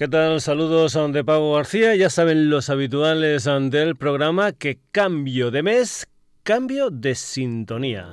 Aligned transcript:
¿Qué 0.00 0.08
tal? 0.08 0.40
Saludos 0.40 0.98
de 1.12 1.24
Pablo 1.24 1.52
García. 1.52 1.94
Ya 1.94 2.08
saben 2.08 2.48
los 2.48 2.70
habituales 2.70 3.44
del 3.44 3.96
programa 3.96 4.52
que 4.52 4.78
cambio 4.92 5.50
de 5.50 5.62
mes, 5.62 6.08
cambio 6.42 6.88
de 6.88 7.14
sintonía. 7.14 8.08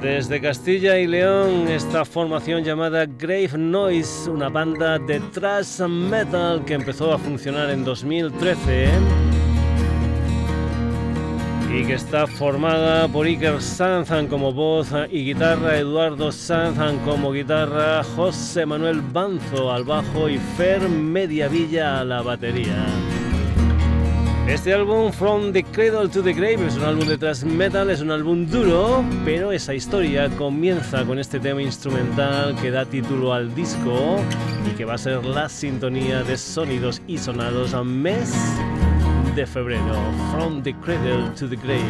Desde 0.00 0.40
Castilla 0.40 0.98
y 0.98 1.06
León, 1.06 1.68
esta 1.68 2.06
formación 2.06 2.64
llamada 2.64 3.04
Grave 3.04 3.58
Noise, 3.58 4.30
una 4.30 4.48
banda 4.48 4.98
de 4.98 5.20
thrash 5.20 5.80
metal 5.80 6.64
que 6.64 6.72
empezó 6.72 7.12
a 7.12 7.18
funcionar 7.18 7.68
en 7.68 7.84
2013 7.84 8.88
y 11.76 11.84
que 11.84 11.92
está 11.92 12.26
formada 12.26 13.08
por 13.08 13.26
Iker 13.26 13.60
Sanzan 13.60 14.26
como 14.26 14.54
voz 14.54 14.88
y 15.10 15.22
guitarra, 15.22 15.76
Eduardo 15.76 16.32
Sanzan 16.32 16.98
como 17.00 17.32
guitarra, 17.32 18.02
José 18.02 18.64
Manuel 18.64 19.02
Banzo 19.02 19.70
al 19.70 19.84
bajo 19.84 20.30
y 20.30 20.38
Fer 20.56 20.80
Mediavilla 20.88 22.00
a 22.00 22.04
la 22.04 22.22
batería. 22.22 22.86
Este 24.50 24.74
álbum, 24.74 25.12
From 25.12 25.52
the 25.52 25.62
Cradle 25.62 26.08
to 26.08 26.24
the 26.24 26.32
Grave, 26.32 26.66
es 26.66 26.76
un 26.76 26.82
álbum 26.82 27.06
de 27.06 27.16
thrash 27.16 27.44
metal, 27.44 27.88
es 27.88 28.00
un 28.00 28.10
álbum 28.10 28.46
duro, 28.46 29.04
pero 29.24 29.52
esa 29.52 29.74
historia 29.74 30.28
comienza 30.30 31.04
con 31.04 31.20
este 31.20 31.38
tema 31.38 31.62
instrumental 31.62 32.56
que 32.60 32.72
da 32.72 32.84
título 32.84 33.32
al 33.32 33.54
disco 33.54 34.16
y 34.68 34.76
que 34.76 34.84
va 34.84 34.94
a 34.94 34.98
ser 34.98 35.24
la 35.24 35.48
sintonía 35.48 36.24
de 36.24 36.36
sonidos 36.36 37.00
y 37.06 37.16
sonados 37.16 37.74
a 37.74 37.84
mes 37.84 38.34
de 39.36 39.46
febrero. 39.46 39.94
From 40.32 40.64
the 40.64 40.74
Cradle 40.74 41.30
to 41.38 41.48
the 41.48 41.56
Grave. 41.56 41.80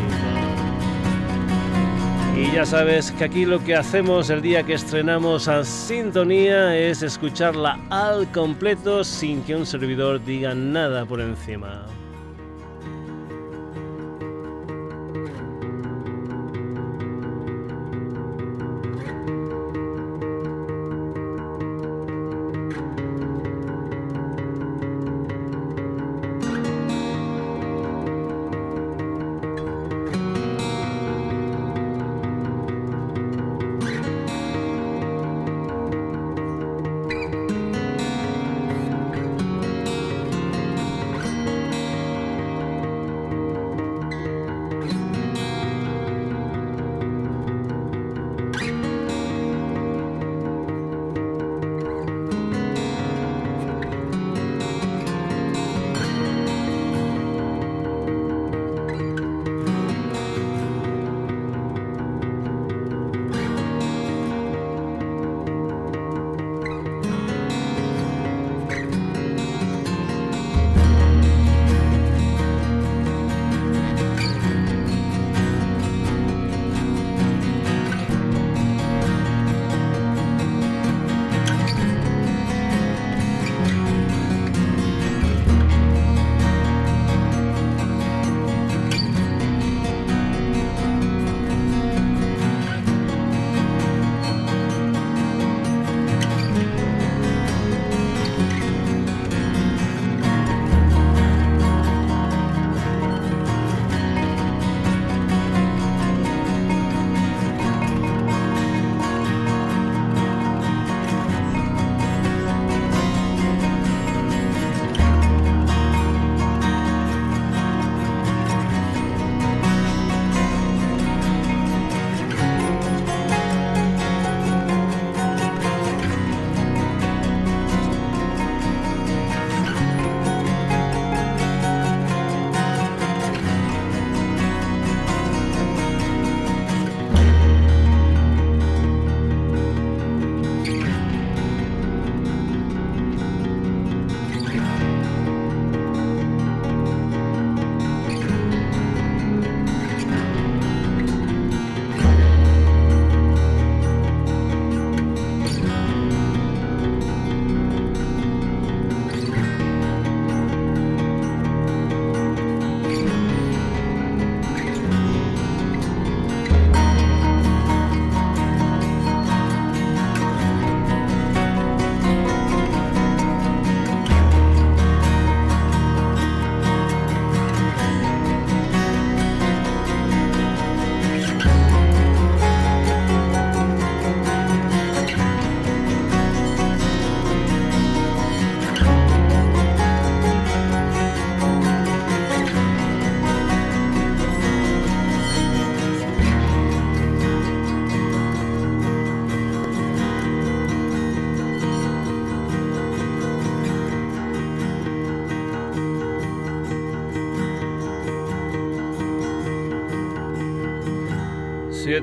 Y 2.37 2.55
ya 2.55 2.67
sabes 2.67 3.11
que 3.13 3.25
aquí 3.25 3.47
lo 3.47 3.65
que 3.65 3.75
hacemos 3.75 4.29
el 4.29 4.43
día 4.43 4.63
que 4.65 4.75
estrenamos 4.75 5.49
a 5.49 5.65
Sintonía 5.65 6.77
es 6.77 7.03
escucharla 7.03 7.79
al 7.89 8.31
completo 8.33 9.03
sin 9.03 9.43
que 9.45 9.57
un 9.57 9.65
servidor 9.65 10.23
diga 10.23 10.55
nada 10.55 11.07
por 11.07 11.23
encima. 11.23 11.87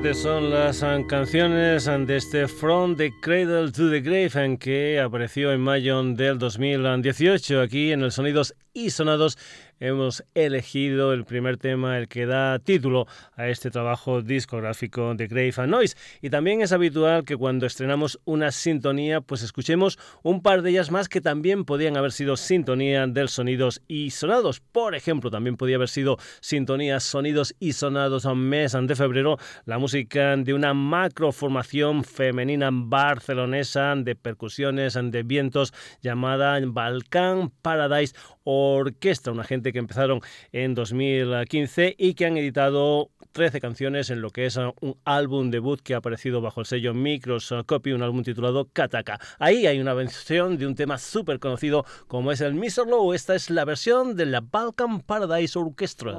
Siete 0.00 0.14
son 0.14 0.50
las 0.50 0.84
ah, 0.84 0.96
canciones 1.08 1.86
de 1.86 2.16
este 2.16 2.46
From 2.46 2.94
the 2.94 3.10
Cradle 3.20 3.72
to 3.72 3.90
the 3.90 4.00
Grave 4.00 4.30
en 4.44 4.56
que 4.56 5.00
apareció 5.00 5.52
en 5.52 5.60
mayo 5.60 6.00
del 6.04 6.38
2018 6.38 7.60
aquí 7.60 7.90
en 7.90 8.02
el 8.02 8.12
Sonidos 8.12 8.54
y 8.72 8.90
Sonados 8.90 9.36
hemos 9.80 10.24
elegido 10.34 11.12
el 11.12 11.24
primer 11.24 11.56
tema, 11.56 11.98
el 11.98 12.08
que 12.08 12.26
da 12.26 12.58
título 12.58 13.06
a 13.36 13.48
este 13.48 13.70
trabajo 13.70 14.22
discográfico 14.22 15.14
de 15.14 15.26
Grave 15.26 15.54
and 15.56 15.70
Noise. 15.70 15.96
Y 16.22 16.30
también 16.30 16.60
es 16.60 16.72
habitual 16.72 17.24
que 17.24 17.36
cuando 17.36 17.66
estrenamos 17.66 18.20
una 18.24 18.52
sintonía, 18.52 19.20
pues 19.20 19.42
escuchemos 19.42 19.98
un 20.22 20.42
par 20.42 20.62
de 20.62 20.70
ellas 20.70 20.90
más 20.90 21.08
que 21.08 21.20
también 21.20 21.64
podían 21.64 21.96
haber 21.96 22.12
sido 22.12 22.36
sintonía 22.36 23.06
del 23.06 23.28
sonidos 23.28 23.82
y 23.88 24.10
sonados. 24.10 24.60
Por 24.60 24.94
ejemplo, 24.94 25.30
también 25.30 25.56
podía 25.56 25.76
haber 25.76 25.88
sido 25.88 26.18
sintonía 26.40 27.00
sonidos 27.00 27.54
y 27.60 27.72
sonados 27.72 28.26
a 28.26 28.34
mes 28.34 28.76
de 28.80 28.96
febrero, 28.96 29.38
la 29.64 29.78
música 29.78 30.36
de 30.36 30.54
una 30.54 30.74
macroformación 30.74 32.04
femenina 32.04 32.70
barcelonesa 32.72 33.94
de 33.96 34.14
percusiones, 34.14 34.98
de 35.00 35.22
vientos 35.22 35.72
llamada 36.02 36.58
Balkan 36.64 37.50
Paradise 37.62 38.14
Orquestra, 38.50 39.30
una 39.30 39.44
gente 39.44 39.74
que 39.74 39.78
empezaron 39.78 40.20
en 40.52 40.74
2015 40.74 41.94
y 41.98 42.14
que 42.14 42.24
han 42.24 42.38
editado 42.38 43.10
13 43.32 43.60
canciones 43.60 44.08
en 44.08 44.22
lo 44.22 44.30
que 44.30 44.46
es 44.46 44.56
un 44.56 44.96
álbum 45.04 45.50
debut 45.50 45.82
que 45.82 45.92
ha 45.92 45.98
aparecido 45.98 46.40
bajo 46.40 46.60
el 46.60 46.66
sello 46.66 46.94
Microscopy, 46.94 47.92
un 47.92 48.02
álbum 48.02 48.22
titulado 48.22 48.70
Kataka. 48.72 49.20
Ahí 49.38 49.66
hay 49.66 49.80
una 49.80 49.92
versión 49.92 50.56
de 50.56 50.66
un 50.66 50.74
tema 50.74 50.96
súper 50.96 51.38
conocido 51.40 51.84
como 52.06 52.32
es 52.32 52.40
el 52.40 52.54
Mr. 52.54 52.88
Low. 52.88 53.12
Esta 53.12 53.34
es 53.34 53.50
la 53.50 53.66
versión 53.66 54.16
de 54.16 54.24
la 54.24 54.40
Balkan 54.40 55.02
Paradise 55.02 55.58
Orchestra. 55.58 56.16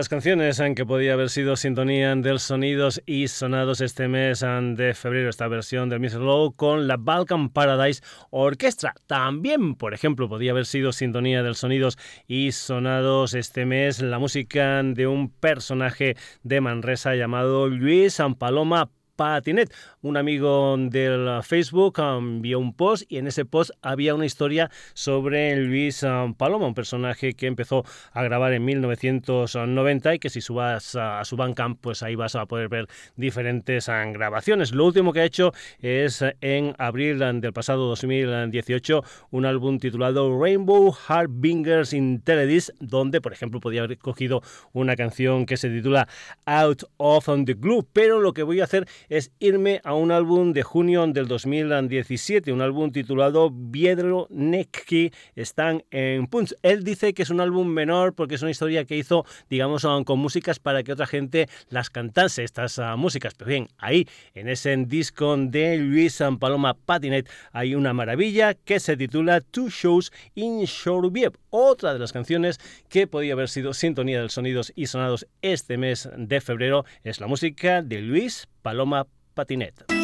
Las 0.00 0.08
canciones 0.08 0.58
en 0.60 0.74
que 0.74 0.86
podía 0.86 1.12
haber 1.12 1.28
sido 1.28 1.56
sintonía 1.56 2.16
del 2.16 2.38
sonidos 2.38 3.02
y 3.04 3.28
sonados 3.28 3.82
este 3.82 4.08
mes 4.08 4.40
de 4.40 4.94
febrero, 4.94 5.28
esta 5.28 5.46
versión 5.46 5.90
del 5.90 6.00
Mr. 6.00 6.20
Low 6.20 6.52
con 6.52 6.88
la 6.88 6.96
Balkan 6.96 7.50
Paradise 7.50 8.02
Orchestra. 8.30 8.94
También, 9.06 9.74
por 9.74 9.92
ejemplo, 9.92 10.26
podía 10.26 10.52
haber 10.52 10.64
sido 10.64 10.92
sintonía 10.92 11.42
del 11.42 11.54
sonidos 11.54 11.98
y 12.26 12.52
sonados 12.52 13.34
este 13.34 13.66
mes 13.66 14.00
la 14.00 14.18
música 14.18 14.82
de 14.82 15.06
un 15.06 15.28
personaje 15.28 16.16
de 16.44 16.62
Manresa 16.62 17.14
llamado 17.14 17.68
Luis 17.68 18.22
Paloma 18.38 18.88
Patinet. 19.16 19.70
Un 20.02 20.16
amigo 20.16 20.78
del 20.78 21.42
Facebook 21.42 21.98
envió 22.00 22.58
un 22.58 22.72
post 22.72 23.02
y 23.12 23.18
en 23.18 23.26
ese 23.26 23.44
post 23.44 23.72
había 23.82 24.14
una 24.14 24.24
historia 24.24 24.70
sobre 24.94 25.54
Luis 25.56 26.02
um, 26.04 26.32
Paloma, 26.32 26.66
un 26.66 26.72
personaje 26.72 27.34
que 27.34 27.46
empezó 27.46 27.84
a 28.14 28.22
grabar 28.22 28.54
en 28.54 28.64
1990 28.64 30.14
y 30.14 30.18
que 30.18 30.30
si 30.30 30.40
subas 30.40 30.96
a 30.96 31.22
su 31.26 31.36
Bandcamp, 31.36 31.78
pues 31.82 32.02
ahí 32.02 32.14
vas 32.14 32.34
a 32.34 32.46
poder 32.46 32.70
ver 32.70 32.86
diferentes 33.16 33.88
um, 33.88 34.14
grabaciones. 34.14 34.72
Lo 34.72 34.86
último 34.86 35.12
que 35.12 35.20
ha 35.20 35.24
hecho 35.26 35.52
es 35.80 36.24
en 36.40 36.74
abril 36.78 37.18
del 37.18 37.52
pasado 37.52 37.86
2018 37.88 39.04
un 39.32 39.44
álbum 39.44 39.78
titulado 39.78 40.40
Rainbow 40.42 40.94
Heartbingers 40.94 41.92
in 41.92 42.22
Teledis, 42.22 42.72
donde, 42.80 43.20
por 43.20 43.34
ejemplo, 43.34 43.60
podía 43.60 43.82
haber 43.82 43.98
cogido 43.98 44.40
una 44.72 44.96
canción 44.96 45.44
que 45.44 45.58
se 45.58 45.68
titula 45.68 46.08
Out 46.46 46.84
of 46.96 47.28
the 47.44 47.52
Glue, 47.52 47.86
pero 47.92 48.18
lo 48.20 48.32
que 48.32 48.44
voy 48.44 48.62
a 48.62 48.64
hacer 48.64 48.88
es 49.10 49.30
irme 49.40 49.82
a 49.84 49.89
un 49.94 50.12
álbum 50.12 50.52
de 50.52 50.62
junio 50.62 51.06
del 51.06 51.26
2017, 51.26 52.52
un 52.52 52.60
álbum 52.60 52.92
titulado 52.92 53.50
Viedro 53.52 54.26
Neki, 54.30 55.12
están 55.34 55.84
en 55.90 56.26
Punch. 56.26 56.54
Él 56.62 56.84
dice 56.84 57.14
que 57.14 57.22
es 57.22 57.30
un 57.30 57.40
álbum 57.40 57.66
menor 57.66 58.14
porque 58.14 58.34
es 58.34 58.42
una 58.42 58.50
historia 58.50 58.84
que 58.84 58.96
hizo, 58.96 59.24
digamos, 59.48 59.86
con 60.04 60.18
músicas 60.18 60.58
para 60.58 60.82
que 60.82 60.92
otra 60.92 61.06
gente 61.06 61.48
las 61.68 61.90
cantase, 61.90 62.44
estas 62.44 62.78
uh, 62.78 62.96
músicas. 62.96 63.34
Pero 63.34 63.48
bien, 63.48 63.68
ahí, 63.78 64.06
en 64.34 64.48
ese 64.48 64.76
disco 64.76 65.36
de 65.36 65.78
Luis 65.78 66.14
San 66.14 66.38
Paloma 66.38 66.74
Patinet, 66.74 67.28
hay 67.52 67.74
una 67.74 67.92
maravilla 67.92 68.54
que 68.54 68.80
se 68.80 68.96
titula 68.96 69.40
Two 69.40 69.70
Shows 69.70 70.12
in 70.34 70.64
Shoreview, 70.64 71.32
otra 71.50 71.92
de 71.92 71.98
las 71.98 72.12
canciones 72.12 72.58
que 72.88 73.06
podía 73.06 73.32
haber 73.32 73.48
sido 73.48 73.74
sintonía 73.74 74.22
de 74.22 74.28
sonidos 74.28 74.72
y 74.76 74.86
sonados 74.86 75.26
este 75.42 75.78
mes 75.78 76.08
de 76.16 76.40
febrero, 76.40 76.84
es 77.04 77.20
la 77.20 77.26
música 77.26 77.82
de 77.82 78.00
Luis 78.00 78.48
Paloma 78.62 79.04
Patinet. 79.04 79.19
Ritmo 79.36 79.99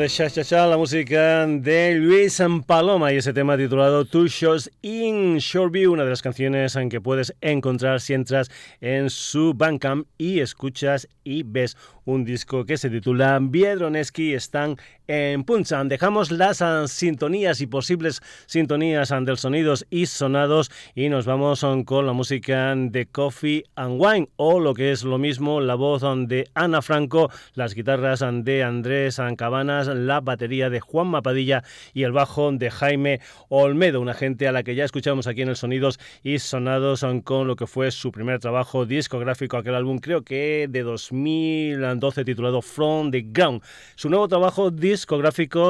de 0.00 0.40
la 0.50 0.78
música 0.78 1.46
de 1.46 1.94
Luis 1.94 2.42
Paloma 2.66 3.12
y 3.12 3.16
ese 3.18 3.34
tema 3.34 3.58
titulado 3.58 4.06
Two 4.06 4.28
Shows 4.28 4.70
in 4.80 5.36
Shoreview, 5.36 5.92
una 5.92 6.04
de 6.04 6.10
las 6.10 6.22
canciones 6.22 6.74
en 6.74 6.88
que 6.88 7.02
puedes 7.02 7.34
encontrar 7.42 8.00
si 8.00 8.14
entras 8.14 8.50
en 8.80 9.10
su 9.10 9.52
Bandcamp 9.52 10.06
y 10.16 10.40
escuchas 10.40 11.06
y 11.22 11.42
ves 11.42 11.76
un 12.06 12.24
disco 12.24 12.64
que 12.64 12.78
se 12.78 12.88
titula 12.88 13.38
Biedroneski 13.42 14.32
están 14.32 14.78
en 15.10 15.42
Punchan. 15.42 15.88
Dejamos 15.88 16.30
las 16.30 16.62
sintonías 16.86 17.60
y 17.60 17.66
posibles 17.66 18.22
sintonías 18.46 19.12
del 19.22 19.38
sonidos 19.38 19.84
y 19.90 20.06
sonados 20.06 20.70
y 20.94 21.08
nos 21.08 21.26
vamos 21.26 21.66
con 21.84 22.06
la 22.06 22.12
música 22.12 22.72
de 22.76 23.06
Coffee 23.06 23.64
and 23.74 24.00
Wine 24.00 24.28
o 24.36 24.60
lo 24.60 24.72
que 24.72 24.92
es 24.92 25.02
lo 25.02 25.18
mismo 25.18 25.60
la 25.60 25.74
voz 25.74 26.02
de 26.28 26.48
Ana 26.54 26.80
Franco, 26.80 27.28
las 27.54 27.74
guitarras 27.74 28.24
de 28.44 28.62
Andrés 28.62 29.20
Cabanas, 29.36 29.88
la 29.88 30.20
batería 30.20 30.70
de 30.70 30.78
Juan 30.78 31.08
Mapadilla 31.08 31.64
y 31.92 32.04
el 32.04 32.12
bajo 32.12 32.52
de 32.52 32.70
Jaime 32.70 33.20
Olmedo, 33.48 34.00
una 34.00 34.14
gente 34.14 34.46
a 34.46 34.52
la 34.52 34.62
que 34.62 34.76
ya 34.76 34.84
escuchamos 34.84 35.26
aquí 35.26 35.42
en 35.42 35.48
el 35.48 35.56
Sonidos 35.56 35.98
y 36.22 36.38
Sonados 36.38 37.04
con 37.24 37.48
lo 37.48 37.56
que 37.56 37.66
fue 37.66 37.90
su 37.90 38.12
primer 38.12 38.38
trabajo 38.38 38.86
discográfico, 38.86 39.56
aquel 39.56 39.74
álbum 39.74 39.98
creo 39.98 40.22
que 40.22 40.68
de 40.70 40.82
2012 40.82 42.24
titulado 42.24 42.62
From 42.62 43.10
the 43.10 43.26
Ground. 43.26 43.60
Su 43.96 44.08
nuevo 44.08 44.28
trabajo 44.28 44.70
discográfico 44.70 44.99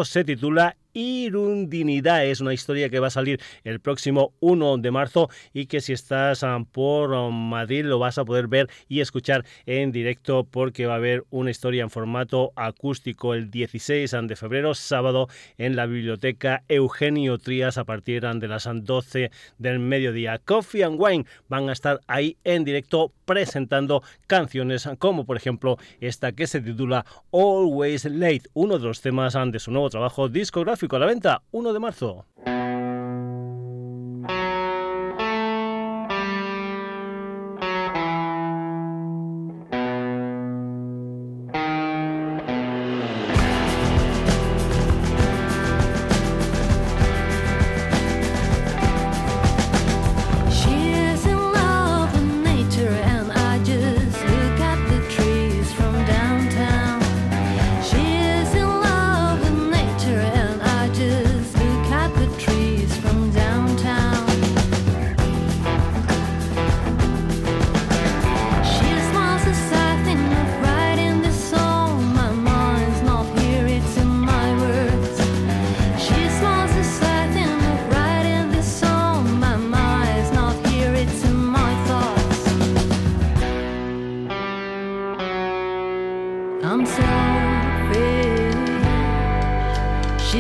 se 0.04 0.25
titula 0.25 0.76
Irundinidad. 0.92 2.25
Es 2.25 2.40
una 2.40 2.54
historia 2.54 2.88
que 2.88 3.00
va 3.00 3.09
a 3.09 3.11
salir 3.11 3.40
el 3.64 3.80
próximo 3.80 4.32
1 4.40 4.78
de 4.78 4.90
marzo 4.90 5.28
y 5.52 5.66
que 5.66 5.80
si 5.80 5.92
estás 5.92 6.42
ah, 6.42 6.59
por 6.70 7.14
ah, 7.14 7.30
Madrid 7.30 7.85
lo 7.85 7.99
vas 7.99 8.18
a 8.18 8.25
poder 8.25 8.49
ver 8.49 8.68
y 8.88 9.00
escuchar 9.00 9.44
en 9.66 9.92
directo 9.92 10.44
porque 10.44 10.87
va 10.87 10.94
a 10.94 10.97
haber 10.97 11.25
una 11.30 11.50
historia 11.50 11.82
en 11.82 11.90
formato 11.90 12.52
acústico 12.56 13.35
el 13.35 13.50
16 13.50 14.11
de 14.23 14.37
febrero, 14.37 14.75
sábado, 14.75 15.28
en 15.59 15.76
la 15.76 15.87
biblioteca 15.87 16.64
Eugenio 16.68 17.38
Trías 17.38 17.78
a 17.78 17.85
partir 17.85 18.23
de 18.23 18.49
las 18.49 18.68
12 18.73 19.30
del 19.59 19.78
mediodía. 19.78 20.38
Coffee 20.38 20.85
and 20.85 21.00
Wine 21.00 21.26
van 21.49 21.68
a 21.68 21.73
estar 21.73 22.00
ahí 22.06 22.37
en 22.44 22.64
directo 22.64 23.12
presentando 23.25 24.02
canciones 24.26 24.88
como 24.99 25.25
por 25.25 25.37
ejemplo 25.37 25.78
esta 26.00 26.32
que 26.32 26.47
se 26.47 26.61
titula 26.61 27.06
Always 27.32 28.04
Late, 28.06 28.42
uno 28.54 28.78
de 28.78 28.87
los 28.87 29.00
temas 29.00 29.37
de 29.47 29.59
su 29.61 29.70
nuevo 29.70 29.88
trabajo 29.88 30.28
discográfico 30.28 30.79
a 30.88 30.99
la 30.99 31.06
venta 31.06 31.42
1 31.52 31.72
de 31.72 31.78
marzo. 31.78 32.25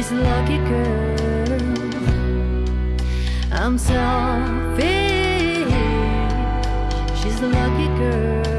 She's 0.00 0.12
a 0.12 0.14
lucky 0.14 0.56
girl. 0.56 1.60
I'm 3.52 3.76
selfish. 3.76 4.80
She's 7.20 7.40
a 7.42 7.48
lucky 7.48 7.86
girl. 7.98 8.49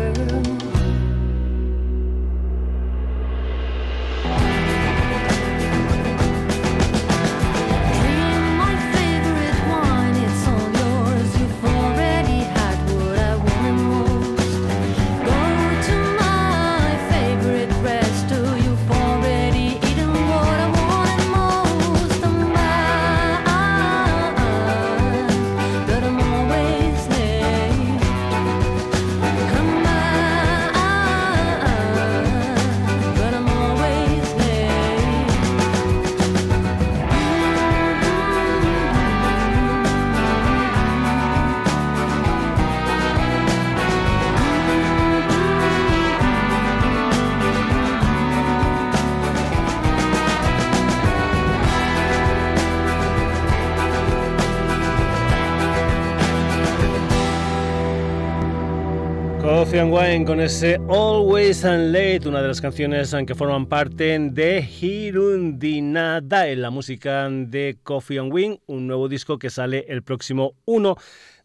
Wine 59.90 60.26
con 60.26 60.40
ese 60.40 60.76
Always 60.90 61.66
and 61.66 61.94
Late, 61.94 62.28
una 62.28 62.42
de 62.42 62.50
las 62.50 62.62
canciones 62.62 63.16
que 63.26 63.34
forman 63.34 63.66
parte 63.66 64.20
de 64.20 64.60
Hirundinada, 64.62 66.46
la 66.56 66.70
música 66.70 67.28
de 67.30 67.78
Coffee 67.82 68.20
and 68.20 68.32
Wing, 68.32 68.58
un 68.68 68.86
nuevo 68.86 69.08
disco 69.08 69.40
que 69.40 69.50
sale 69.50 69.86
el 69.88 70.04
próximo 70.04 70.54
1 70.66 70.96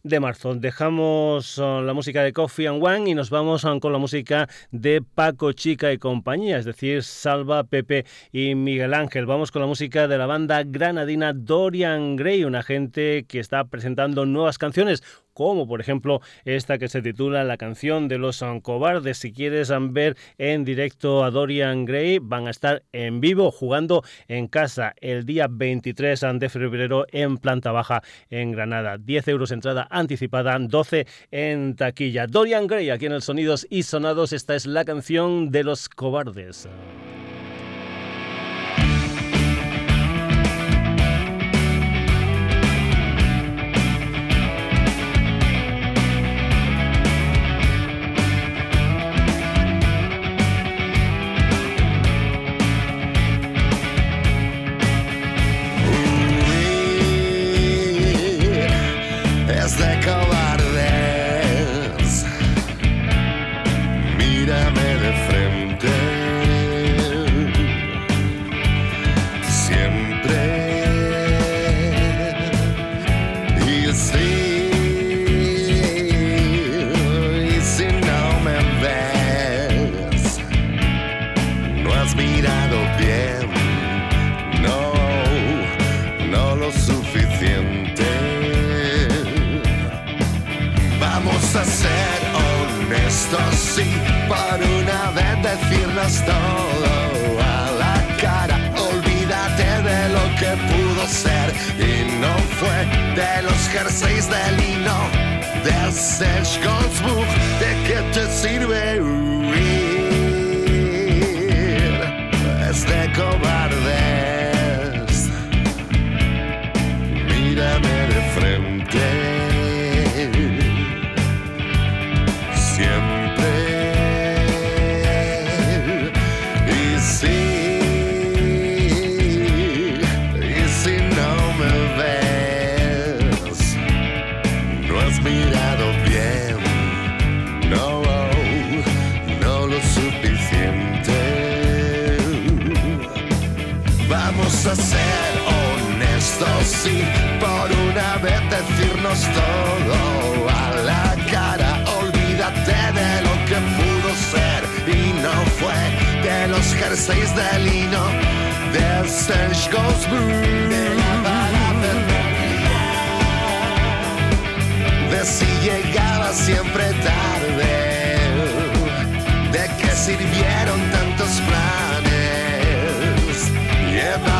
de 0.03 0.19
marzo. 0.19 0.55
Dejamos 0.55 1.57
uh, 1.57 1.81
la 1.81 1.93
música 1.93 2.23
de 2.23 2.33
Coffee 2.33 2.67
and 2.67 2.83
One 2.83 3.09
y 3.09 3.15
nos 3.15 3.29
vamos 3.29 3.63
uh, 3.63 3.79
con 3.79 3.91
la 3.91 3.97
música 3.97 4.47
de 4.71 5.01
Paco 5.01 5.51
Chica 5.53 5.91
y 5.91 5.97
compañía, 5.97 6.57
es 6.57 6.65
decir, 6.65 7.03
Salva, 7.03 7.63
Pepe 7.63 8.05
y 8.31 8.55
Miguel 8.55 8.93
Ángel. 8.93 9.25
Vamos 9.25 9.51
con 9.51 9.61
la 9.61 9.67
música 9.67 10.07
de 10.07 10.17
la 10.17 10.25
banda 10.25 10.63
granadina 10.63 11.33
Dorian 11.33 12.15
Gray, 12.15 12.43
una 12.43 12.63
gente 12.63 13.25
que 13.27 13.39
está 13.39 13.65
presentando 13.65 14.25
nuevas 14.25 14.57
canciones 14.57 15.03
como 15.37 15.67
por 15.67 15.81
ejemplo 15.81 16.19
esta 16.45 16.79
que 16.79 16.87
se 16.89 17.03
titula 17.03 17.43
La 17.43 17.57
canción 17.57 18.07
de 18.07 18.17
los 18.17 18.43
cobardes. 18.63 19.19
Si 19.19 19.31
quieres 19.31 19.71
ver 19.91 20.17
en 20.39 20.65
directo 20.65 21.23
a 21.23 21.29
Dorian 21.29 21.85
Gray, 21.85 22.17
van 22.17 22.47
a 22.47 22.49
estar 22.49 22.81
en 22.91 23.21
vivo 23.21 23.51
jugando 23.51 24.03
en 24.27 24.47
casa 24.47 24.95
el 24.99 25.27
día 25.27 25.45
23 25.47 26.25
de 26.39 26.49
febrero 26.49 27.05
en 27.11 27.37
planta 27.37 27.71
baja 27.71 28.01
en 28.31 28.51
Granada. 28.51 28.97
10 28.97 29.27
euros 29.27 29.51
entrada 29.51 29.87
anticipada, 29.91 30.57
12 30.57 31.05
en 31.29 31.75
taquilla. 31.75 32.25
Dorian 32.25 32.65
Gray 32.65 32.89
aquí 32.89 33.05
en 33.05 33.11
el 33.11 33.21
Sonidos 33.21 33.67
y 33.69 33.83
Sonados. 33.83 34.33
Esta 34.33 34.55
es 34.55 34.65
la 34.65 34.85
canción 34.85 35.51
de 35.51 35.63
los 35.63 35.87
cobardes. 35.87 36.67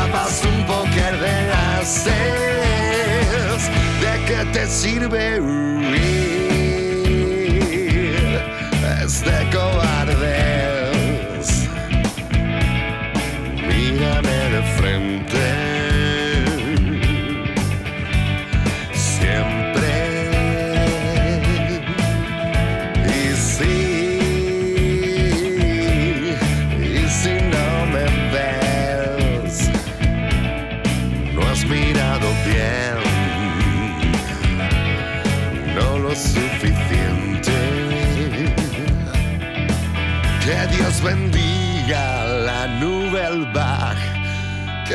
Llevabas 0.08 0.42
un 0.42 0.64
póker 0.64 1.20
de 1.20 1.52
haces, 1.52 2.08
de 4.00 4.12
que 4.26 4.40
te 4.54 4.66
sirve 4.66 5.38
huir, 5.38 5.98
es 9.02 9.22
de 9.22 9.50
cobardes. 9.54 10.88
Mírame 13.68 14.38
de 14.50 14.62
frente. 14.78 15.47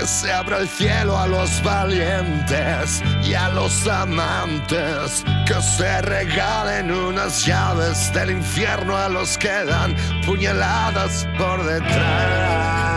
Se 0.06 0.32
abra 0.32 0.58
el 0.58 0.68
cielo 0.68 1.18
a 1.18 1.28
los 1.28 1.63
valientes 1.63 3.02
y 3.24 3.34
a 3.34 3.50
los 3.50 3.88
amantes. 3.88 5.24
Que 5.46 5.62
se 5.62 6.02
regalen 6.02 6.92
unas 6.92 7.46
llaves 7.46 8.12
del 8.13 8.32
infierno 8.32 8.98
a 8.98 9.08
los 9.08 9.38
que 9.38 9.63
dan 9.66 9.96
puñaladas 10.26 11.28
por 11.38 11.63
detrás. 11.63 12.92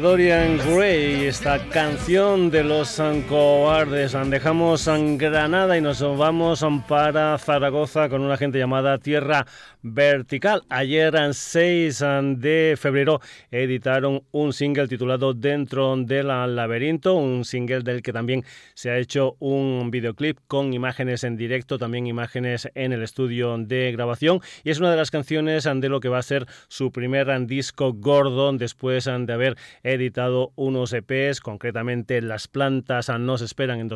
Dorian 0.00 0.58
Gray, 0.58 1.26
esta 1.26 1.58
canción 1.70 2.50
de 2.50 2.62
los 2.62 3.02
cobardes. 3.28 4.16
Dejamos 4.26 4.88
Granada 5.18 5.76
y 5.76 5.80
nos 5.80 6.00
vamos 6.16 6.64
para 6.86 7.36
Zaragoza 7.38 8.08
con 8.08 8.22
una 8.22 8.36
gente 8.36 8.58
llamada 8.58 8.98
Tierra 8.98 9.46
Vertical. 9.82 10.62
Ayer, 10.68 11.14
6 11.32 12.04
de 12.36 12.76
febrero, 12.78 13.20
editaron 13.50 14.24
un 14.32 14.52
single 14.52 14.88
titulado 14.88 15.34
Dentro 15.34 15.96
del 15.96 16.26
laberinto, 16.28 17.14
un 17.14 17.44
single 17.44 17.82
del 17.82 18.02
que 18.02 18.12
también 18.12 18.44
se 18.74 18.90
ha 18.90 18.98
hecho 18.98 19.36
un 19.38 19.90
videoclip 19.90 20.38
con 20.48 20.72
imágenes 20.72 21.22
en 21.22 21.36
directo, 21.36 21.78
también 21.78 22.06
imágenes 22.06 22.68
en 22.74 22.92
el 22.92 23.02
estudio 23.02 23.56
de 23.56 23.92
grabación. 23.92 24.40
Y 24.64 24.70
es 24.70 24.80
una 24.80 24.90
de 24.90 24.96
las 24.96 25.10
canciones 25.10 25.64
de 25.72 25.88
lo 25.88 26.00
que 26.00 26.08
va 26.08 26.18
a 26.18 26.22
ser 26.22 26.46
su 26.68 26.90
primer 26.90 27.28
disco 27.46 27.92
gordo 27.92 28.52
después 28.52 29.04
de 29.04 29.32
haber 29.32 29.56
editado 29.82 30.52
unos 30.56 30.92
EPs, 30.92 31.40
concretamente 31.40 32.20
Las 32.20 32.48
plantas 32.48 33.08
nos 33.18 33.42
esperan 33.42 33.80
en 33.80 33.88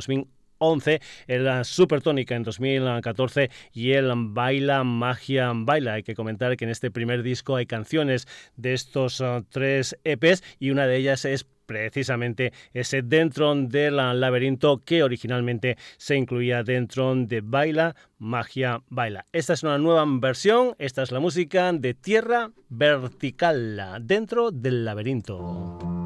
2011, 0.63 1.01
el 1.27 1.65
Supertónica 1.65 2.35
en 2.37 2.45
2014 2.45 3.51
y 3.73 3.93
el 3.93 4.13
Baila 4.15 4.85
Magia 4.85 5.53
Baila. 5.55 5.95
Hay 5.95 6.03
que 6.03 6.15
comentar 6.15 6.57
que 6.57 6.65
en 6.65 6.71
este 6.71 6.91
primer 6.91 7.23
disco 7.23 7.57
hay 7.57 7.67
canciones 7.67 8.27
de 8.57 8.75
estos 8.75 9.21
uh, 9.21 9.45
tres 9.49 9.99
EPs 10.05 10.43
y 10.59 10.71
una 10.71 10.87
de 10.87 10.97
ellas 10.97 11.25
es 11.25 11.47
precisamente 11.67 12.53
ese 12.75 13.03
dentro 13.03 13.55
del 13.55 13.97
laberinto 13.97 14.83
que 14.85 15.03
originalmente 15.03 15.77
se 15.97 16.17
incluía 16.17 16.63
dentro 16.63 17.15
de 17.15 17.41
Baila, 17.41 17.97
Magia, 18.19 18.83
Baila. 18.89 19.27
Esta 19.33 19.55
es 19.55 19.63
una 19.63 19.79
nueva 19.79 20.05
versión, 20.07 20.75
esta 20.79 21.03
es 21.03 21.13
la 21.13 21.21
música 21.21 21.73
de 21.73 21.95
Tierra 21.95 22.51
Vertical, 22.69 24.03
dentro 24.03 24.51
del 24.51 24.85
laberinto. 24.85 26.02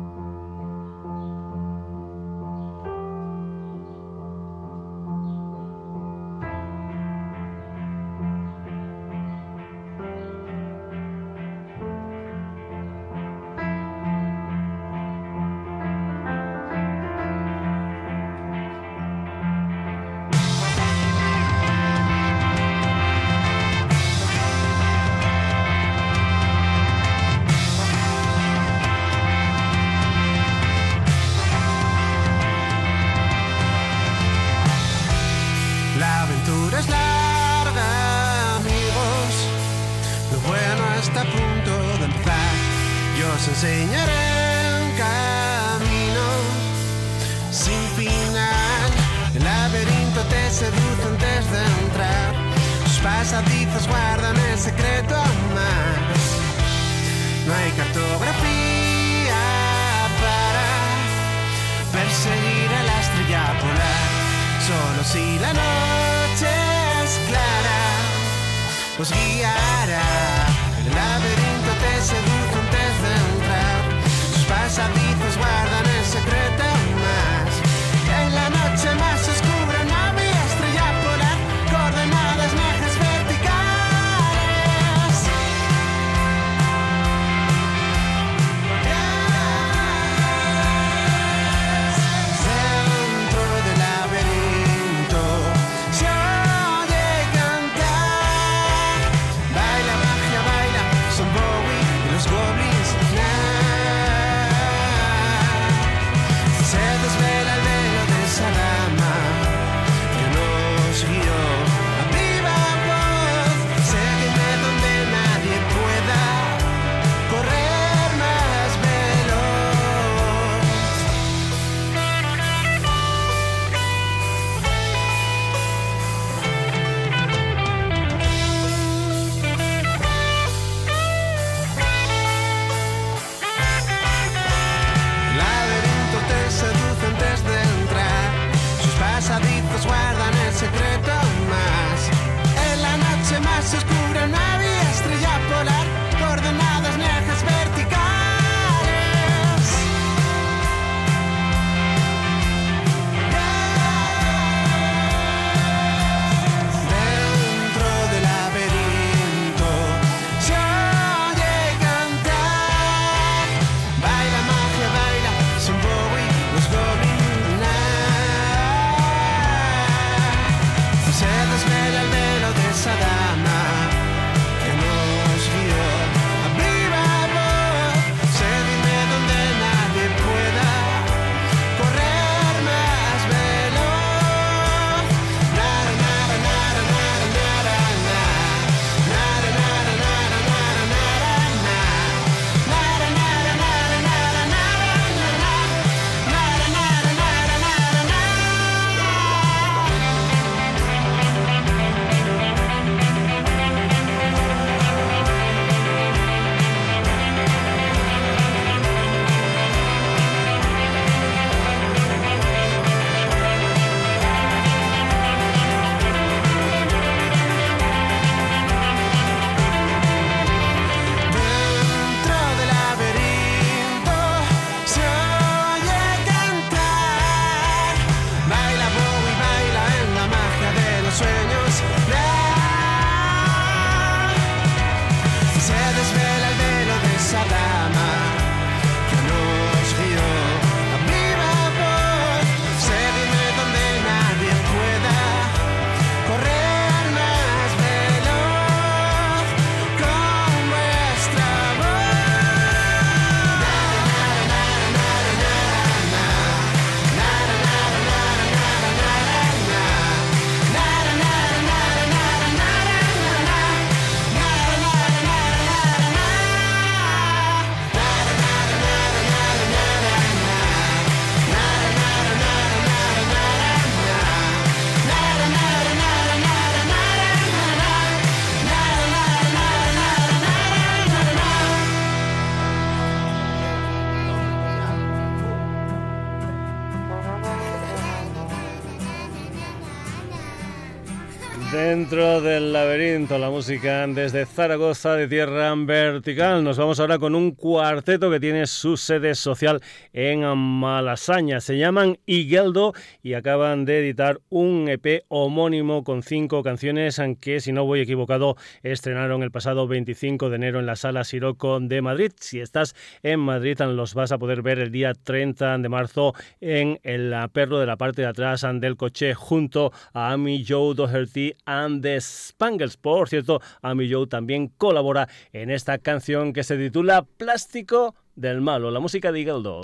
música 293.56 294.06
desde 294.06 294.44
Zaragoza 294.44 295.14
de 295.14 295.28
Tierra 295.28 295.74
Vertical. 295.74 296.62
Nos 296.62 296.76
vamos 296.76 297.00
ahora 297.00 297.18
con 297.18 297.34
un 297.34 297.52
cuarteto 297.52 298.30
que 298.30 298.38
tiene 298.38 298.66
su 298.66 298.98
sede 298.98 299.34
social 299.34 299.80
en 300.12 300.44
Malasaña. 300.58 301.60
Se 301.60 301.78
llaman 301.78 302.18
Igeldo 302.26 302.92
y 303.22 303.32
acaban 303.32 303.86
de 303.86 304.00
editar 304.00 304.42
un 304.50 304.90
EP 304.90 305.24
homónimo 305.28 306.04
con 306.04 306.22
cinco 306.22 306.62
canciones 306.62 307.18
que, 307.40 307.60
si 307.60 307.72
no 307.72 307.86
voy 307.86 308.00
equivocado, 308.00 308.58
estrenaron 308.82 309.42
el 309.42 309.50
pasado 309.50 309.88
25 309.88 310.50
de 310.50 310.56
enero 310.56 310.78
en 310.78 310.84
la 310.84 310.96
Sala 310.96 311.24
Siroco 311.24 311.80
de 311.80 312.02
Madrid. 312.02 312.32
Si 312.38 312.60
estás 312.60 312.94
en 313.22 313.40
Madrid, 313.40 313.80
los 313.80 314.12
vas 314.12 314.32
a 314.32 314.38
poder 314.38 314.60
ver 314.60 314.80
el 314.80 314.92
día 314.92 315.14
30 315.14 315.78
de 315.78 315.88
marzo 315.88 316.34
en 316.60 317.00
el 317.04 317.34
perro 317.54 317.78
de 317.78 317.86
la 317.86 317.96
parte 317.96 318.20
de 318.20 318.28
atrás 318.28 318.66
del 318.74 318.96
coche 318.96 319.32
junto 319.32 319.92
a 320.12 320.32
Amy 320.32 320.62
Joe 320.68 320.94
Doherty 320.94 321.54
and 321.64 322.02
the 322.02 322.20
Spangles. 322.20 322.98
Por 322.98 323.30
cierto, 323.30 323.45
cierto, 323.46 323.62
Amy 323.82 324.12
Joe 324.12 324.26
también 324.26 324.68
colabora 324.76 325.28
en 325.52 325.70
esta 325.70 325.98
canción 325.98 326.52
que 326.52 326.64
se 326.64 326.76
titula 326.76 327.22
Plástico 327.22 328.14
del 328.34 328.60
Malo, 328.60 328.90
la 328.90 329.00
música 329.00 329.32
de 329.32 329.40
Igeldo. 329.40 329.80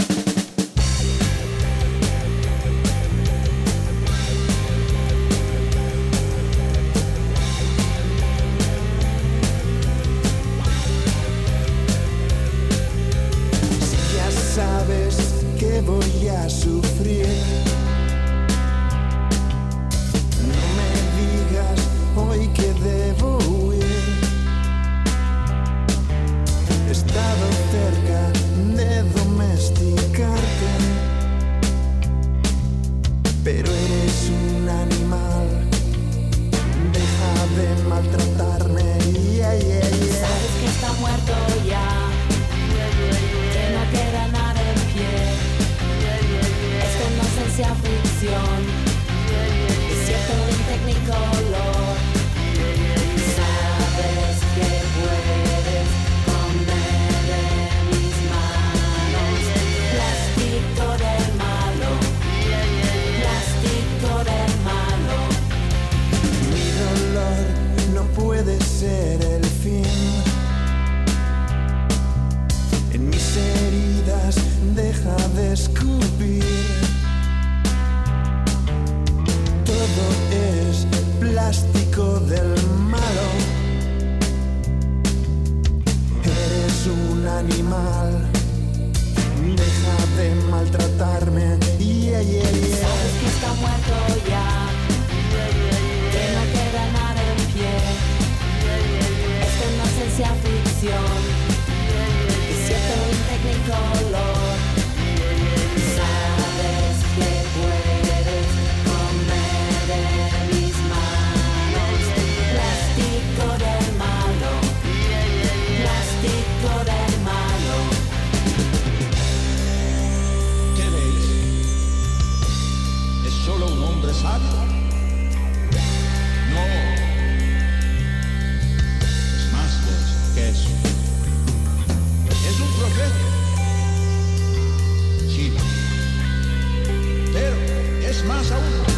más 138.25 138.53
aún. 138.53 138.92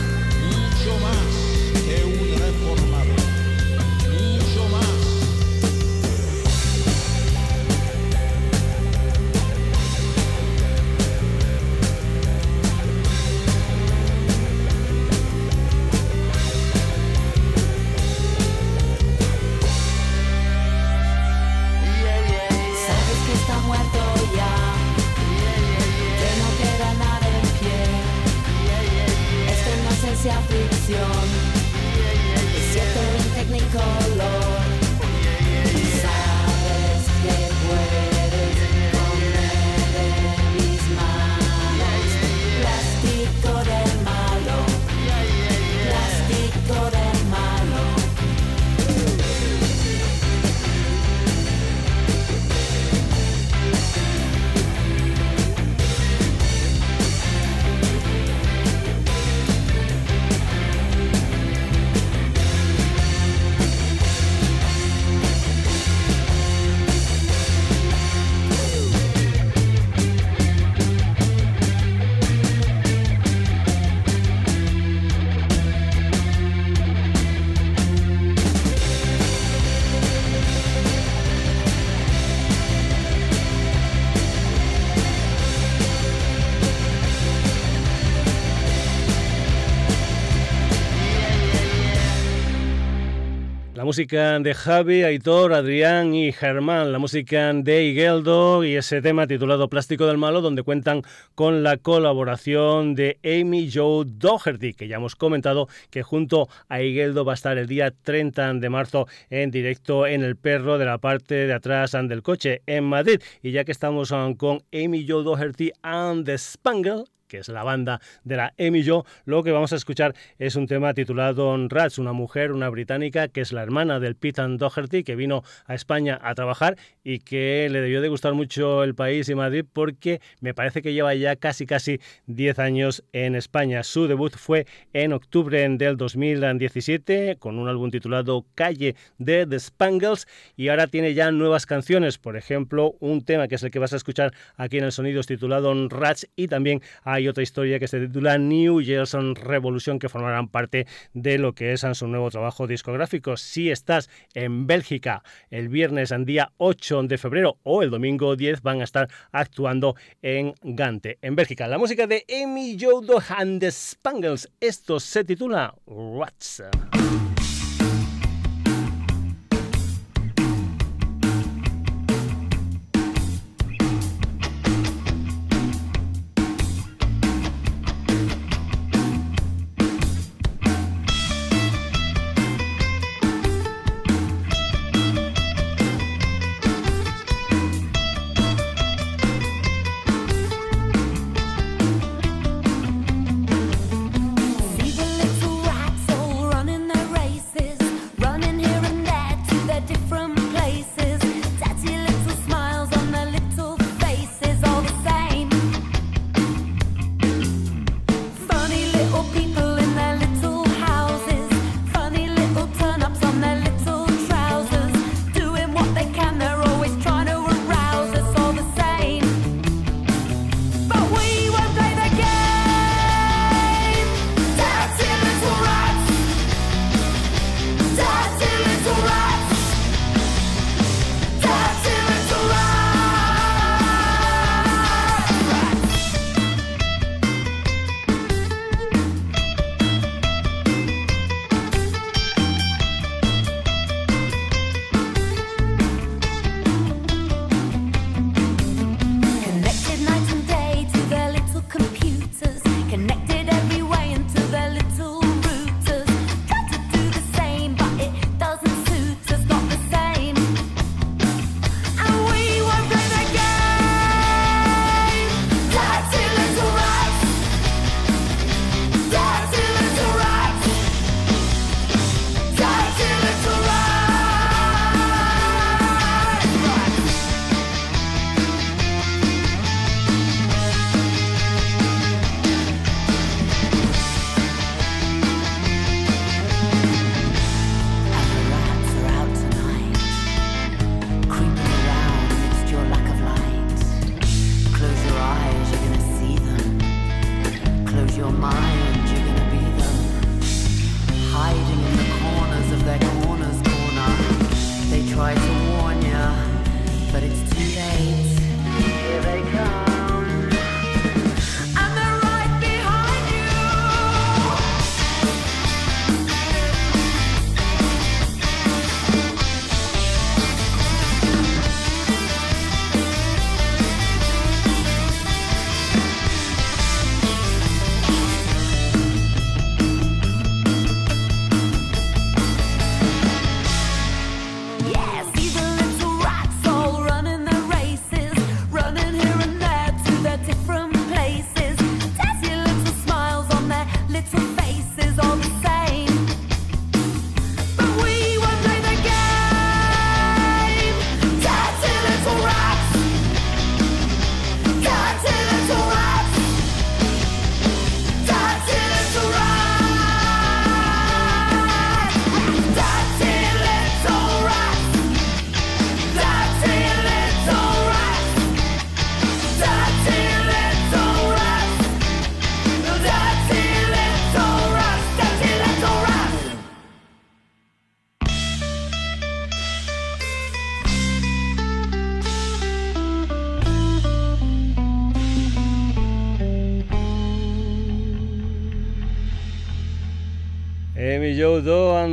Música 93.95 94.41
de 94.41 94.55
Javi, 94.55 95.05
Aitor, 95.05 95.53
Adrián 95.53 96.17
y 96.17 96.33
Germán, 96.33 96.91
la 96.91 96.99
música 96.99 97.53
de 97.53 97.85
Higueldo 97.85 98.65
y 98.65 98.75
ese 98.75 99.01
tema 99.01 99.29
titulado 99.29 99.69
Plástico 99.69 100.09
del 100.09 100.19
Malo, 100.19 100.41
donde 100.41 100.65
cuentan 100.65 101.03
con 101.37 101.63
la 101.63 101.77
colaboración 101.77 102.97
de 102.97 103.21
Amy 103.23 103.71
Joe 103.73 104.05
Doherty, 104.05 104.75
que 104.75 104.89
ya 104.89 104.97
hemos 104.97 105.15
comentado 105.15 105.69
que 105.91 106.03
junto 106.03 106.49
a 106.69 106.83
Higueldo 106.83 107.25
va 107.25 107.35
a 107.35 107.37
estar 107.37 107.57
el 107.57 107.69
día 107.69 107.93
30 107.93 108.55
de 108.55 108.69
marzo 108.69 109.07
en 109.31 109.53
directo 109.53 110.09
en 110.09 110.25
El 110.25 110.35
Perro 110.35 110.77
de 110.77 110.87
la 110.87 110.99
parte 110.99 111.47
de 111.47 111.53
atrás 111.53 111.93
del 111.93 112.23
coche 112.23 112.63
en 112.67 112.83
Madrid. 112.83 113.23
Y 113.45 113.53
ya 113.53 113.63
que 113.63 113.71
estamos 113.71 114.13
con 114.39 114.65
Amy 114.73 115.07
Joe 115.09 115.23
Doherty 115.23 115.71
and 115.83 116.27
the 116.27 116.37
Spangle, 116.37 117.05
que 117.35 117.41
es 117.41 117.49
la 117.49 117.65
banda 117.65 118.01
de 118.23 118.37
la 118.37 118.55
Amy 118.61 118.87
Joe, 118.87 119.03
lo 119.25 119.43
que 119.43 119.51
vamos 119.51 119.73
a 119.73 119.77
escuchar 119.77 120.15
es 120.39 120.55
un 120.55 120.69
tema 120.69 120.95
titulado 120.95 121.57
Rats, 121.69 121.99
una 121.99 122.13
mujer, 122.13 122.53
una 122.53 122.69
británica, 122.69 123.27
que 123.27 123.41
es 123.41 123.53
la 123.53 123.65
hermana 123.65 123.99
del 123.99 124.15
Pete 124.15 124.41
Doherty, 124.41 125.03
que 125.03 125.17
vino 125.17 125.43
a 125.67 125.75
España 125.75 126.17
a 126.23 126.37
trabajar 126.37 126.77
y 127.03 127.19
que 127.19 127.67
le 127.73 127.81
debió 127.81 128.01
de 128.01 128.07
gustar 128.07 128.35
mucho 128.35 128.85
el 128.85 128.95
país 128.95 129.29
y 129.29 129.35
Madrid 129.35 129.65
porque 129.73 130.21
me 130.41 130.55
parece 130.55 130.81
que 130.81 130.93
lleva 130.93 131.13
ya 131.17 131.35
casi 131.35 131.67
casi 131.67 131.99
10 132.29 132.61
años 132.61 133.03
en 133.13 133.35
España. 133.35 133.83
Su 133.83 134.07
debut 134.07 134.37
fue 134.37 134.69
en 134.93 135.13
octubre 135.13 135.69
del 135.69 135.97
2017 135.97 137.37
con 137.41 137.59
un 137.59 137.69
álbum 137.69 137.91
titulado 137.91 138.47
Calle 138.55 138.95
de 139.19 139.45
The 139.45 139.59
Spangles 139.59 140.29
y 140.57 140.69
ahora 140.69 140.87
tiene 140.87 141.15
ya 141.15 141.33
nuevas 141.33 141.67
canciones, 141.67 142.17
por 142.17 142.37
ejemplo, 142.37 142.95
un 143.01 143.25
tema 143.25 143.49
que 143.49 143.57
es 143.57 143.63
el 143.65 143.73
que 143.73 143.81
vas 143.81 143.93
a 143.93 143.97
escuchar 143.97 144.33
aquí 144.57 144.79
en 144.79 144.85
el 144.85 144.93
Sonidos 144.93 145.27
titulado 145.27 145.75
Rats 145.89 146.29
y 146.37 146.47
también 146.47 146.81
hay 147.03 147.24
otra 147.29 147.43
historia 147.43 147.79
que 147.79 147.89
se 147.89 148.01
titula 148.01 148.39
New 148.39 148.81
Year's 148.81 149.13
Revolution, 149.13 149.99
que 149.99 150.09
formarán 150.09 150.49
parte 150.49 150.87
de 151.13 151.39
lo 151.39 151.55
que 151.55 151.73
es 151.73 151.85
su 151.93 152.07
nuevo 152.09 152.31
trabajo 152.31 152.67
discográfico. 152.67 153.37
Si 153.37 153.71
estás 153.71 154.11
en 154.35 154.67
Bélgica 154.67 155.23
el 155.51 155.69
viernes, 155.69 156.11
en 156.11 156.25
día 156.25 156.53
8 156.57 157.05
de 157.05 157.19
febrero 157.19 157.59
o 157.63 157.83
el 157.83 157.91
domingo 157.91 158.37
10, 158.37 158.63
van 158.63 158.81
a 158.81 158.85
estar 158.85 159.09
actuando 159.33 159.97
en 160.23 160.55
Gante, 160.63 161.19
en 161.23 161.37
Bélgica. 161.37 161.69
La 161.69 161.79
música 161.79 162.07
de 162.07 162.25
Amy 162.43 162.77
Jodo 162.79 163.23
and 163.29 163.61
the 163.61 163.71
Spangles. 163.71 164.51
Esto 164.61 165.01
se 165.01 165.25
titula 165.25 165.75
What's 165.87 166.63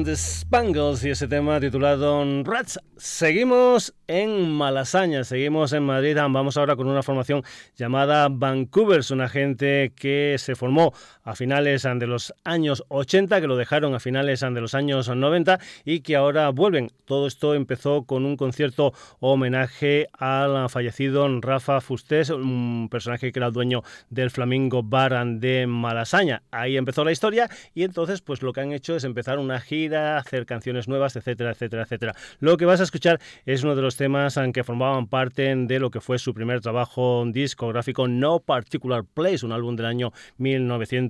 the 0.05 0.15
Spangles 0.15 1.03
y 1.03 1.09
ese 1.09 1.27
tema 1.27 1.59
titulado 1.59 2.23
Rats. 2.45 2.79
Seguimos 2.95 3.93
en 4.07 4.49
Malasaña, 4.49 5.25
seguimos 5.25 5.73
en 5.73 5.83
Madrid. 5.83 6.15
Vamos 6.15 6.55
ahora 6.55 6.77
con 6.77 6.87
una 6.87 7.03
formación 7.03 7.43
llamada 7.75 8.29
Vancouver, 8.29 9.01
una 9.11 9.27
gente 9.27 9.91
que 9.97 10.37
se 10.39 10.55
formó 10.55 10.93
a 11.23 11.35
finales 11.35 11.83
de 11.83 12.07
los 12.07 12.33
años 12.43 12.83
80, 12.89 13.41
que 13.41 13.47
lo 13.47 13.57
dejaron 13.57 13.93
a 13.93 13.99
finales 13.99 14.39
de 14.39 14.61
los 14.61 14.73
años 14.73 15.07
90 15.07 15.59
y 15.85 16.01
que 16.01 16.15
ahora 16.15 16.49
vuelven. 16.49 16.91
Todo 17.05 17.27
esto 17.27 17.53
empezó 17.53 18.03
con 18.03 18.25
un 18.25 18.37
concierto 18.37 18.93
homenaje 19.19 20.07
al 20.17 20.69
fallecido 20.69 21.27
Rafa 21.41 21.81
Fustés, 21.81 22.29
un 22.29 22.87
personaje 22.89 23.31
que 23.31 23.39
era 23.39 23.51
dueño 23.51 23.83
del 24.09 24.31
Flamingo 24.31 24.83
Bar 24.83 25.11
de 25.25 25.67
Malasaña. 25.67 26.43
Ahí 26.51 26.77
empezó 26.77 27.03
la 27.03 27.11
historia 27.11 27.49
y 27.73 27.83
entonces 27.83 28.21
pues 28.21 28.41
lo 28.41 28.53
que 28.53 28.61
han 28.61 28.71
hecho 28.71 28.95
es 28.95 29.03
empezar 29.03 29.39
una 29.39 29.59
gira, 29.59 30.17
hacer 30.17 30.45
canciones 30.45 30.87
nuevas, 30.87 31.15
etcétera, 31.15 31.51
etcétera, 31.51 31.83
etcétera. 31.83 32.15
Lo 32.39 32.57
que 32.57 32.65
vas 32.65 32.79
a 32.79 32.83
escuchar 32.83 33.19
es 33.45 33.63
uno 33.63 33.75
de 33.75 33.81
los 33.81 33.97
temas 33.97 34.39
que 34.53 34.63
formaban 34.63 35.07
parte 35.07 35.53
de 35.55 35.79
lo 35.79 35.91
que 35.91 36.01
fue 36.01 36.17
su 36.17 36.33
primer 36.33 36.61
trabajo 36.61 37.25
discográfico 37.27 38.07
No 38.07 38.39
Particular 38.39 39.03
Place, 39.03 39.45
un 39.45 39.51
álbum 39.51 39.75
del 39.75 39.85
año 39.85 40.13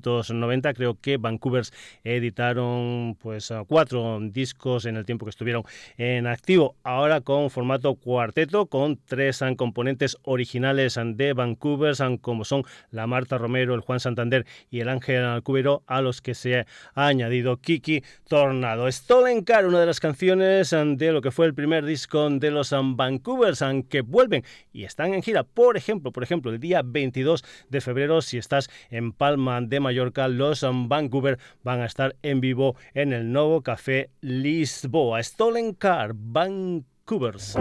1990. 0.01 0.73
Creo 0.73 0.97
que 0.99 1.17
Vancouvers 1.17 1.73
editaron 2.03 3.17
pues 3.21 3.53
cuatro 3.67 4.19
discos 4.21 4.85
en 4.85 4.97
el 4.97 5.05
tiempo 5.05 5.25
que 5.25 5.29
estuvieron 5.29 5.63
en 5.97 6.27
activo. 6.27 6.75
Ahora 6.83 7.21
con 7.21 7.49
formato 7.49 7.95
cuarteto, 7.95 8.65
con 8.65 8.99
tres 9.05 9.41
componentes 9.55 10.17
originales 10.23 10.99
de 11.15 11.33
Vancouver, 11.33 11.95
como 12.21 12.45
son 12.45 12.63
la 12.89 13.07
Marta 13.07 13.37
Romero, 13.37 13.75
el 13.75 13.81
Juan 13.81 13.99
Santander 13.99 14.45
y 14.69 14.79
el 14.79 14.89
Ángel 14.89 15.23
Alcubero, 15.23 15.83
a 15.87 16.01
los 16.01 16.21
que 16.21 16.33
se 16.33 16.59
ha 16.59 16.65
añadido 16.95 17.57
Kiki 17.57 18.03
Tornado. 18.27 18.91
Stolen 18.91 19.43
Car, 19.43 19.65
una 19.65 19.79
de 19.79 19.85
las 19.85 19.99
canciones 19.99 20.71
de 20.71 21.11
lo 21.11 21.21
que 21.21 21.31
fue 21.31 21.45
el 21.45 21.53
primer 21.53 21.85
disco 21.85 22.29
de 22.29 22.51
los 22.51 22.71
Vancouvers, 22.71 23.63
que 23.89 24.01
vuelven 24.01 24.43
y 24.73 24.83
están 24.83 25.13
en 25.13 25.21
gira. 25.21 25.43
Por 25.43 25.77
ejemplo, 25.77 26.11
por 26.11 26.23
ejemplo, 26.23 26.51
el 26.51 26.59
día 26.59 26.81
22 26.83 27.43
de 27.69 27.81
febrero, 27.81 28.21
si 28.21 28.37
estás 28.37 28.69
en 28.89 29.11
Palma 29.11 29.59
de 29.61 29.79
Mallorca, 29.79 29.90
los 29.93 30.65
Vancouver 30.87 31.39
van 31.63 31.81
a 31.81 31.85
estar 31.85 32.15
en 32.21 32.41
vivo 32.41 32.75
en 32.93 33.13
el 33.13 33.31
nuevo 33.31 33.61
café 33.61 34.09
Lisboa. 34.21 35.21
Stolen 35.21 35.73
Car, 35.73 36.13
Vancouvers. 36.15 37.57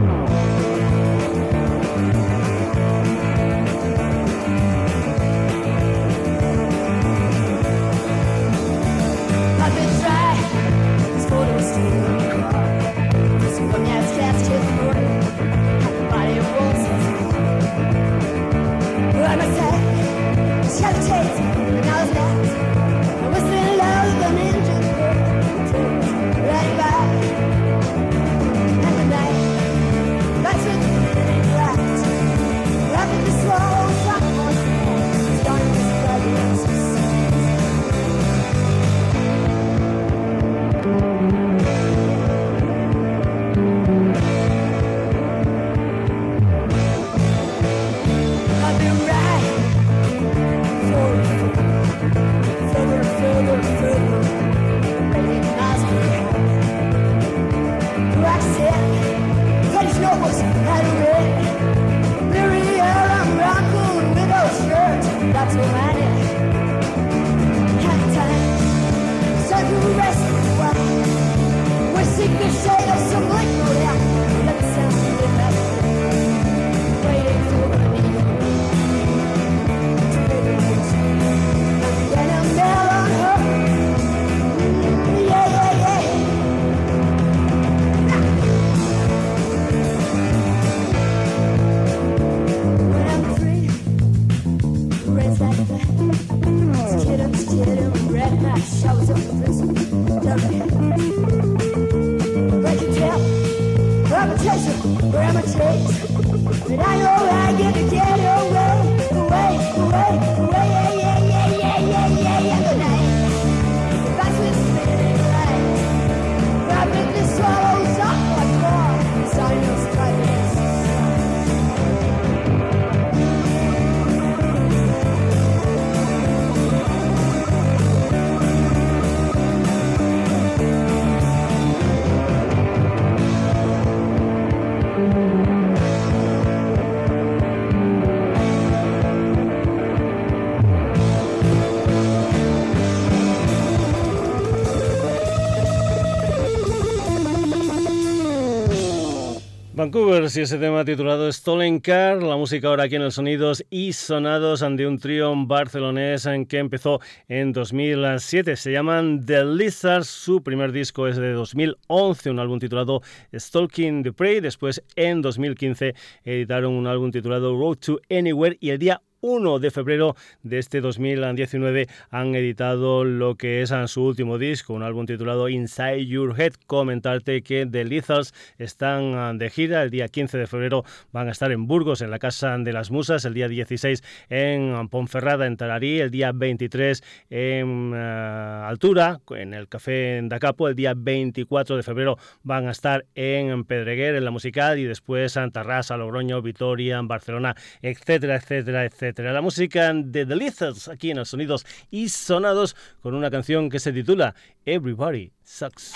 Vancouver, 149.90 150.30
si 150.30 150.42
ese 150.42 150.56
tema 150.58 150.84
titulado 150.84 151.32
Stolen 151.32 151.80
Car, 151.80 152.22
la 152.22 152.36
música 152.36 152.68
ahora 152.68 152.84
aquí 152.84 152.94
en 152.94 153.02
el 153.02 153.10
Sonidos 153.10 153.64
y 153.70 153.92
Sonados 153.92 154.60
de 154.60 154.86
un 154.86 155.00
trío 155.00 155.34
barcelonés 155.46 156.28
que 156.48 156.58
empezó 156.58 157.00
en 157.26 157.52
2007. 157.52 158.54
Se 158.54 158.70
llaman 158.70 159.26
The 159.26 159.44
Lizards, 159.44 160.06
su 160.06 160.44
primer 160.44 160.70
disco 160.70 161.08
es 161.08 161.16
de 161.16 161.32
2011, 161.32 162.30
un 162.30 162.38
álbum 162.38 162.60
titulado 162.60 163.02
Stalking 163.34 164.04
the 164.04 164.12
Prey. 164.12 164.38
Después, 164.38 164.80
en 164.94 165.22
2015, 165.22 165.96
editaron 166.22 166.74
un 166.74 166.86
álbum 166.86 167.10
titulado 167.10 167.58
Road 167.58 167.78
to 167.78 168.00
Anywhere 168.08 168.58
y 168.60 168.70
el 168.70 168.78
día 168.78 169.02
1 169.22 169.58
de 169.58 169.70
febrero 169.70 170.16
de 170.42 170.58
este 170.58 170.80
2019 170.80 171.88
han 172.10 172.34
editado 172.34 173.04
lo 173.04 173.34
que 173.34 173.62
es 173.62 173.72
su 173.86 174.02
último 174.02 174.38
disco, 174.38 174.72
un 174.72 174.82
álbum 174.82 175.06
titulado 175.06 175.48
Inside 175.48 176.06
Your 176.06 176.40
Head. 176.40 176.54
Comentarte 176.66 177.42
que 177.42 177.66
The 177.66 177.84
Lethals 177.84 178.32
están 178.58 179.14
ah, 179.14 179.32
de 179.34 179.50
gira. 179.50 179.82
El 179.82 179.90
día 179.90 180.08
15 180.08 180.38
de 180.38 180.46
febrero 180.46 180.84
van 181.12 181.28
a 181.28 181.32
estar 181.32 181.52
en 181.52 181.66
Burgos, 181.66 182.00
en 182.00 182.10
la 182.10 182.18
Casa 182.18 182.56
de 182.58 182.72
las 182.72 182.90
Musas. 182.90 183.24
El 183.24 183.34
día 183.34 183.48
16 183.48 184.02
en 184.30 184.88
Ponferrada, 184.88 185.46
en 185.46 185.56
Tararí. 185.56 186.00
El 186.00 186.10
día 186.10 186.32
23 186.32 187.02
en 187.30 187.92
ah, 187.94 188.68
Altura, 188.68 189.20
en 189.36 189.52
el 189.52 189.68
Café 189.68 190.20
Dacapo. 190.24 190.68
El 190.68 190.76
día 190.76 190.94
24 190.96 191.76
de 191.76 191.82
febrero 191.82 192.16
van 192.42 192.68
a 192.68 192.70
estar 192.70 193.04
en 193.14 193.64
Pedreguer, 193.64 194.14
en 194.14 194.24
la 194.24 194.30
musical. 194.30 194.78
Y 194.78 194.84
después 194.84 195.36
en 195.36 195.50
Tarrasa, 195.52 195.96
Logroño, 195.96 196.40
Vitoria, 196.40 197.00
Barcelona, 197.02 197.54
etcétera, 197.82 198.36
etcétera, 198.36 198.84
etcétera 198.84 199.09
la 199.18 199.42
música 199.42 199.92
de 199.92 200.26
The 200.26 200.36
Lizards 200.36 200.88
aquí 200.88 201.10
en 201.10 201.18
los 201.18 201.28
sonidos 201.28 201.66
y 201.90 202.08
sonados 202.08 202.76
con 203.02 203.14
una 203.14 203.30
canción 203.30 203.68
que 203.68 203.78
se 203.78 203.92
titula 203.92 204.34
Everybody 204.64 205.32
Sucks. 205.42 205.94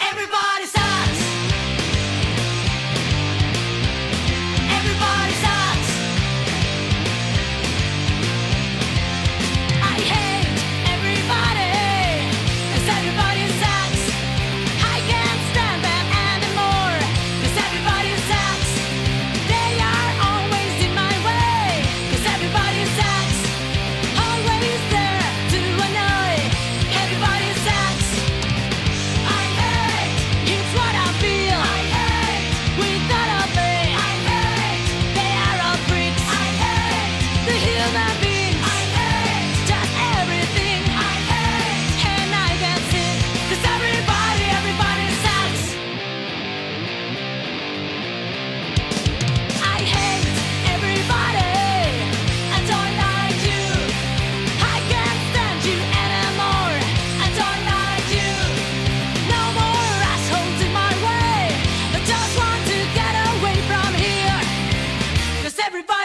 everybody. 65.67 66.04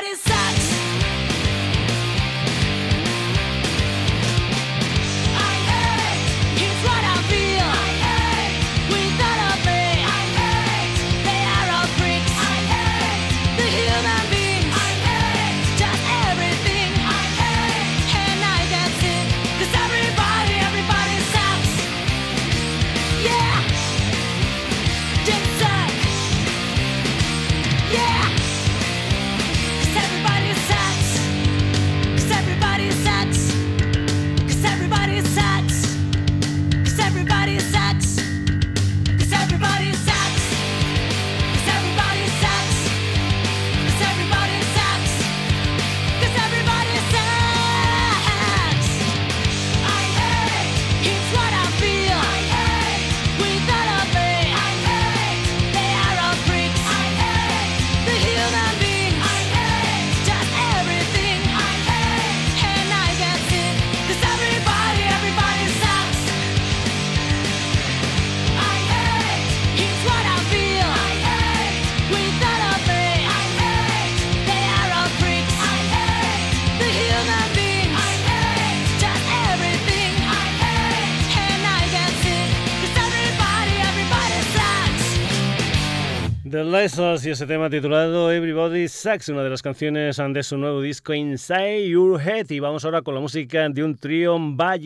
Y 86.97 87.29
ese 87.29 87.45
tema 87.45 87.69
titulado 87.69 88.31
Everybody 88.31 88.87
Sucks, 88.87 89.29
una 89.29 89.43
de 89.43 89.49
las 89.51 89.61
canciones 89.61 90.17
de 90.17 90.43
su 90.43 90.57
nuevo 90.57 90.81
disco 90.81 91.13
Inside 91.13 91.87
Your 91.87 92.19
Head. 92.19 92.49
Y 92.49 92.59
vamos 92.59 92.83
ahora 92.83 93.03
con 93.03 93.13
la 93.13 93.21
música 93.21 93.69
de 93.69 93.83
un 93.83 93.95
trío 93.95 94.37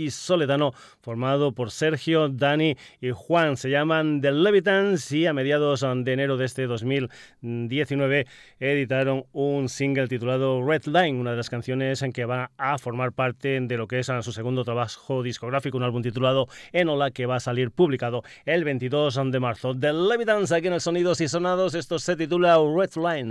soledano 0.10 0.74
formado 1.02 1.54
por 1.54 1.72
Sergio, 1.72 2.28
Dani 2.28 2.76
y 3.00 3.12
Juan. 3.12 3.56
Se 3.56 3.70
llaman 3.70 4.20
The 4.20 4.34
Levitans 4.34 5.12
y 5.14 5.28
a 5.28 5.34
mediados 5.34 5.82
de 5.82 6.14
enero 6.14 6.36
de 6.36 6.46
este 6.46 6.68
2019 6.68 8.28
editaron 8.60 9.26
un 9.32 9.70
single 9.70 10.08
titulado 10.08 10.62
Red 10.66 10.86
Line, 10.86 11.20
una 11.20 11.32
de 11.32 11.38
las 11.38 11.50
canciones 11.50 12.02
en 12.02 12.12
que 12.12 12.26
va 12.26 12.52
a 12.58 12.78
formar 12.80 13.14
parte 13.14 13.60
de 13.62 13.78
lo 13.78 13.88
que 13.88 14.00
es 14.00 14.12
su 14.22 14.32
segundo 14.34 14.66
trabajo 14.66 15.24
discográfico, 15.24 15.78
un 15.78 15.84
álbum 15.84 16.02
titulado 16.02 16.48
Enola 16.74 17.12
que 17.12 17.26
va 17.26 17.38
a 17.38 17.40
salir 17.40 17.72
publicado 17.72 18.24
el 18.46 18.66
22 18.66 19.20
de 19.32 19.40
marzo. 19.40 19.74
The 19.74 19.94
Levitans 19.94 20.52
aquí 20.52 20.68
en 20.68 20.74
el 20.74 20.82
Sonidos 20.82 21.22
y 21.22 21.28
Sonados 21.28 21.76
esto 21.76 21.93
se 22.00 22.16
titula 22.16 22.58
Red 22.58 22.96
Line. 22.96 23.30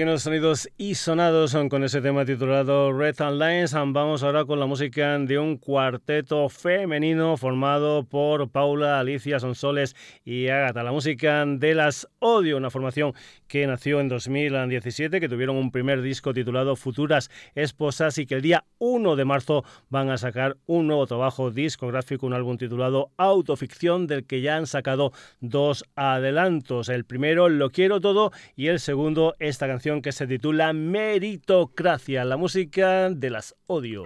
Sonidos 0.00 0.66
y 0.78 0.94
sonados 0.94 1.54
con 1.68 1.84
ese 1.84 2.00
tema 2.00 2.24
titulado 2.24 2.90
Red 2.90 3.16
Lines. 3.32 3.74
Vamos 3.74 4.22
ahora 4.22 4.46
con 4.46 4.58
la 4.58 4.64
música 4.64 5.18
de 5.18 5.38
un 5.38 5.58
cuarteto 5.58 6.48
femenino 6.48 7.36
formado 7.36 8.04
por 8.04 8.48
Paula, 8.48 8.98
Alicia, 8.98 9.38
Sonsoles 9.38 9.94
y 10.24 10.48
Agatha. 10.48 10.82
La 10.82 10.92
música 10.92 11.44
de 11.44 11.74
las 11.74 12.08
Odio, 12.18 12.56
una 12.56 12.70
formación 12.70 13.12
que 13.46 13.66
nació 13.66 14.00
en 14.00 14.08
2017, 14.08 15.20
que 15.20 15.28
tuvieron 15.28 15.56
un 15.56 15.70
primer 15.70 16.00
disco 16.00 16.32
titulado 16.32 16.76
Futuras 16.76 17.30
Esposas 17.54 18.16
y 18.16 18.24
que 18.24 18.36
el 18.36 18.42
día 18.42 18.64
1 18.78 19.16
de 19.16 19.24
marzo 19.26 19.64
van 19.90 20.08
a 20.08 20.16
sacar 20.16 20.56
un 20.64 20.86
nuevo 20.86 21.06
trabajo 21.06 21.50
discográfico, 21.50 22.26
un 22.26 22.32
álbum 22.32 22.56
titulado 22.56 23.10
Autoficción, 23.18 24.06
del 24.06 24.24
que 24.24 24.40
ya 24.40 24.56
han 24.56 24.66
sacado 24.66 25.12
dos 25.40 25.84
adelantos. 25.94 26.88
El 26.88 27.04
primero, 27.04 27.50
Lo 27.50 27.68
quiero 27.68 28.00
todo, 28.00 28.32
y 28.56 28.68
el 28.68 28.80
segundo, 28.80 29.34
esta 29.38 29.66
canción 29.66 29.89
que 29.98 30.12
se 30.12 30.28
titula 30.28 30.72
Meritocracia, 30.72 32.24
la 32.24 32.36
música 32.36 33.10
de 33.10 33.30
las 33.30 33.56
odio. 33.66 34.04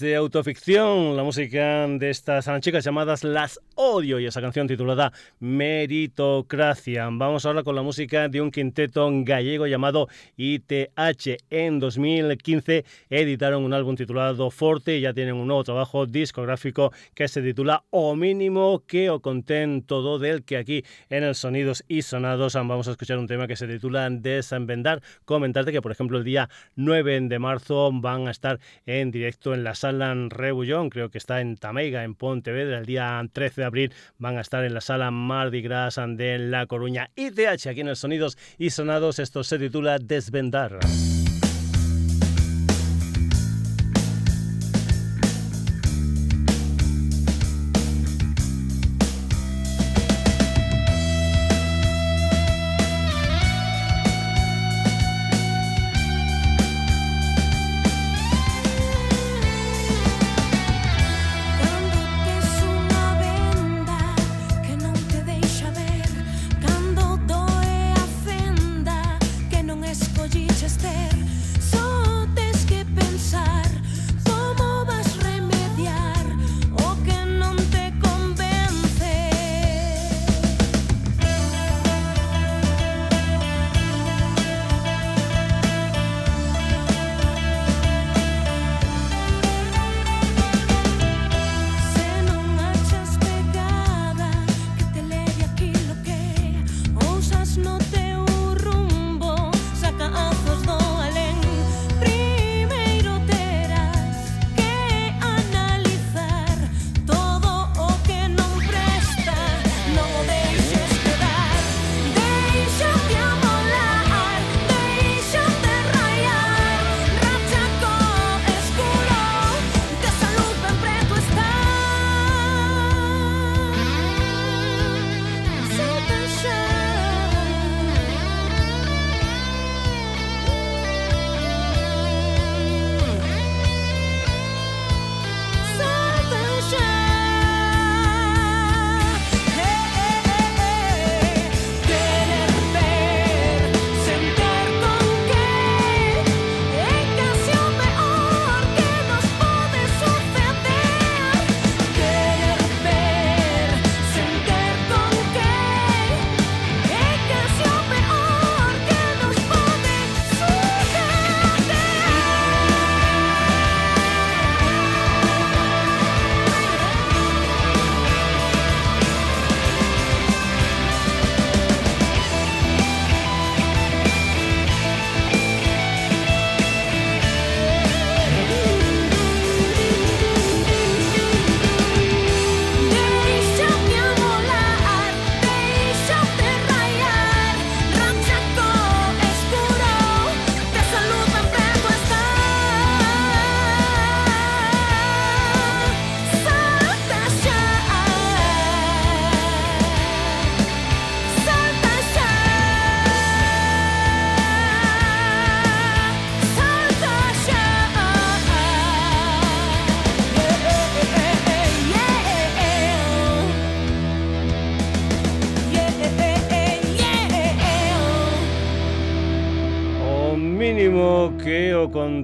Desde 0.00 0.16
Autoficción, 0.16 1.14
la 1.14 1.22
música 1.22 1.86
de 1.86 2.08
estas 2.08 2.48
chicas 2.60 2.82
llamadas 2.82 3.22
Las 3.22 3.60
Odio 3.82 4.20
y 4.20 4.26
esa 4.26 4.42
canción 4.42 4.68
titulada 4.68 5.10
Meritocracia. 5.38 7.08
Vamos 7.10 7.46
ahora 7.46 7.62
con 7.62 7.74
la 7.74 7.80
música 7.80 8.28
de 8.28 8.42
un 8.42 8.50
quinteto 8.50 9.08
gallego 9.24 9.66
llamado 9.66 10.06
ITH. 10.36 11.38
En 11.48 11.78
2015 11.80 12.84
editaron 13.08 13.64
un 13.64 13.72
álbum 13.72 13.96
titulado 13.96 14.50
Forte 14.50 14.98
y 14.98 15.00
ya 15.00 15.14
tienen 15.14 15.34
un 15.34 15.46
nuevo 15.46 15.64
trabajo 15.64 16.04
discográfico 16.04 16.92
que 17.14 17.26
se 17.26 17.40
titula 17.40 17.82
O 17.88 18.14
Mínimo 18.16 18.84
que 18.86 19.08
o 19.08 19.20
contén 19.20 19.80
todo 19.80 20.18
del 20.18 20.44
que 20.44 20.58
aquí 20.58 20.84
en 21.08 21.24
el 21.24 21.34
Sonidos 21.34 21.82
y 21.88 22.02
Sonados 22.02 22.52
vamos 22.56 22.86
a 22.86 22.90
escuchar 22.90 23.16
un 23.16 23.28
tema 23.28 23.46
que 23.46 23.56
se 23.56 23.66
titula 23.66 24.10
Desenvendar. 24.10 25.00
Comentarte 25.24 25.72
que 25.72 25.80
por 25.80 25.92
ejemplo 25.92 26.18
el 26.18 26.24
día 26.24 26.50
9 26.76 27.18
de 27.22 27.38
marzo 27.38 27.90
van 27.94 28.28
a 28.28 28.30
estar 28.30 28.60
en 28.84 29.10
directo 29.10 29.54
en 29.54 29.64
la 29.64 29.74
sala 29.74 30.14
Rebullón, 30.28 30.90
creo 30.90 31.08
que 31.08 31.16
está 31.16 31.40
en 31.40 31.56
Tameiga, 31.56 32.04
en 32.04 32.14
Pontevedra. 32.14 32.76
El 32.76 32.84
día 32.84 33.26
13 33.32 33.62
de 33.62 33.69
van 34.18 34.38
a 34.38 34.40
estar 34.40 34.64
en 34.64 34.74
la 34.74 34.80
sala 34.80 35.10
Mardi 35.10 35.62
Gras 35.62 36.00
de 36.16 36.38
La 36.38 36.66
Coruña. 36.66 37.10
ITH 37.16 37.66
aquí 37.68 37.80
en 37.80 37.88
el 37.88 37.96
Sonidos 37.96 38.36
y 38.58 38.70
Sonados, 38.70 39.18
esto 39.18 39.44
se 39.44 39.58
titula 39.58 39.98
Desvendar. 39.98 40.78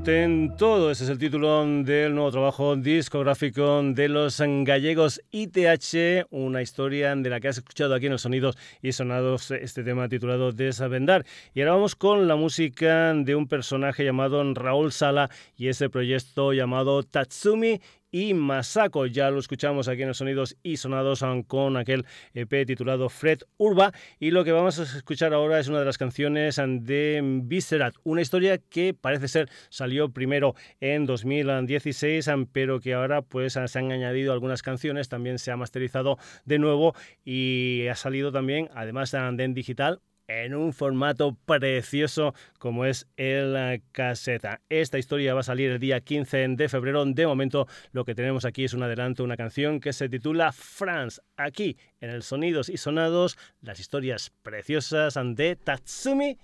Conten 0.06 0.54
todo. 0.56 0.92
Ese 0.92 1.02
es 1.02 1.10
el 1.10 1.18
título 1.18 1.66
del 1.82 2.14
nuevo 2.14 2.30
trabajo 2.30 2.76
discográfico 2.76 3.82
de 3.82 4.08
los 4.08 4.40
gallegos 4.40 5.20
ITH, 5.32 6.28
una 6.30 6.62
historia 6.62 7.16
de 7.16 7.28
la 7.28 7.40
que 7.40 7.48
has 7.48 7.58
escuchado 7.58 7.92
aquí 7.92 8.06
en 8.06 8.12
los 8.12 8.22
sonidos 8.22 8.56
y 8.80 8.92
sonados 8.92 9.50
este 9.50 9.82
tema 9.82 10.08
titulado 10.08 10.52
Desvendar. 10.52 11.26
Y 11.54 11.60
ahora 11.60 11.72
vamos 11.72 11.96
con 11.96 12.28
la 12.28 12.36
música 12.36 13.14
de 13.14 13.34
un 13.34 13.48
personaje 13.48 14.04
llamado 14.04 14.44
Raúl 14.54 14.92
Sala 14.92 15.28
y 15.56 15.66
ese 15.66 15.90
proyecto 15.90 16.52
llamado 16.52 17.02
Tatsumi 17.02 17.80
y 18.16 18.32
Masako. 18.32 19.04
Ya 19.04 19.30
lo 19.30 19.38
escuchamos 19.38 19.88
aquí 19.88 20.00
en 20.00 20.08
los 20.08 20.16
sonidos 20.16 20.56
y 20.62 20.78
sonados 20.78 21.22
con 21.46 21.76
aquel 21.76 22.06
EP 22.32 22.64
titulado 22.66 23.10
Fred 23.10 23.40
Urba. 23.58 23.92
Y 24.18 24.30
lo 24.30 24.42
que 24.42 24.52
vamos 24.52 24.78
a 24.78 24.84
escuchar 24.84 25.34
ahora 25.34 25.60
es 25.60 25.68
una 25.68 25.80
de 25.80 25.84
las 25.84 25.98
canciones 25.98 26.56
de 26.56 27.20
Viscerat, 27.44 27.94
una 28.04 28.22
historia 28.22 28.56
que 28.56 28.94
parece 28.94 29.28
ser 29.28 29.50
salió 29.68 30.08
primero 30.08 30.54
en 30.80 31.04
2016, 31.04 32.26
pero 32.52 32.80
que 32.80 32.94
ahora 32.94 33.20
pues 33.20 33.52
se 33.52 33.78
han 33.78 33.92
añadido 33.92 34.32
algunas 34.32 34.62
canciones, 34.62 35.10
también 35.10 35.38
se 35.38 35.50
ha 35.50 35.58
masterizado 35.58 36.16
de 36.46 36.58
nuevo 36.58 36.94
y 37.22 37.86
ha 37.88 37.96
salido 37.96 38.32
también, 38.32 38.70
además 38.74 39.12
en 39.12 39.52
digital, 39.52 40.00
en 40.28 40.54
un 40.54 40.72
formato 40.72 41.36
precioso 41.46 42.34
como 42.58 42.84
es 42.84 43.06
el 43.16 43.82
caseta. 43.92 44.60
Esta 44.68 44.98
historia 44.98 45.34
va 45.34 45.40
a 45.40 45.44
salir 45.44 45.70
el 45.70 45.78
día 45.78 46.00
15 46.00 46.48
de 46.48 46.68
febrero. 46.68 47.04
De 47.04 47.26
momento 47.26 47.66
lo 47.92 48.04
que 48.04 48.14
tenemos 48.14 48.44
aquí 48.44 48.64
es 48.64 48.74
un 48.74 48.82
adelanto, 48.82 49.24
una 49.24 49.36
canción 49.36 49.80
que 49.80 49.92
se 49.92 50.08
titula 50.08 50.52
France. 50.52 51.20
Aquí 51.36 51.76
en 52.00 52.10
el 52.10 52.22
Sonidos 52.22 52.68
y 52.68 52.76
Sonados, 52.76 53.36
las 53.60 53.80
historias 53.80 54.32
preciosas 54.42 55.18
de 55.34 55.56
Tatsumi 55.56 56.38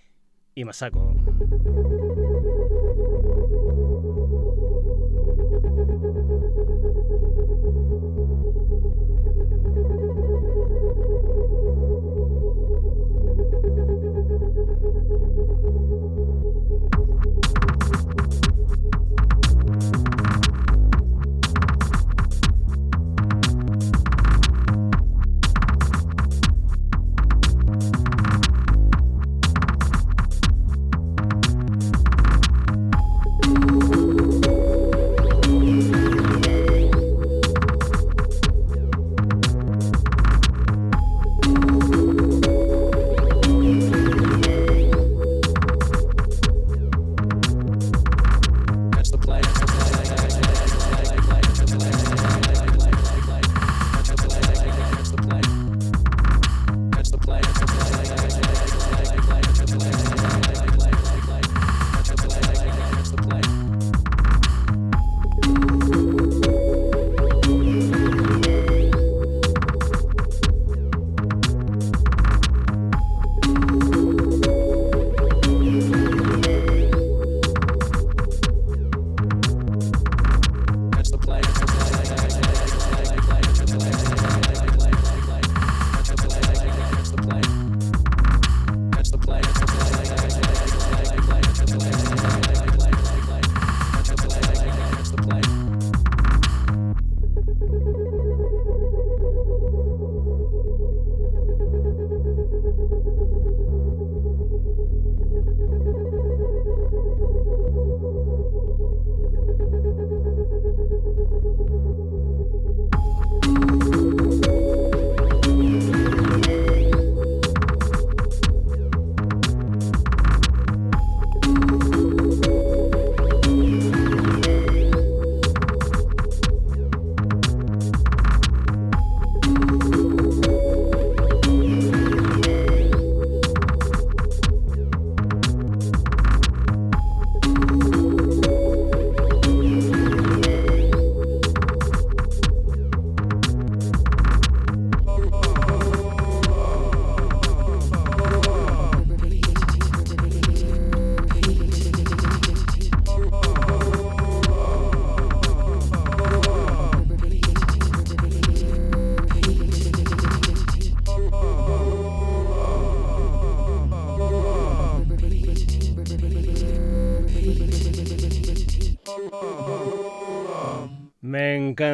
y 0.55 0.64
Masako. 0.64 1.14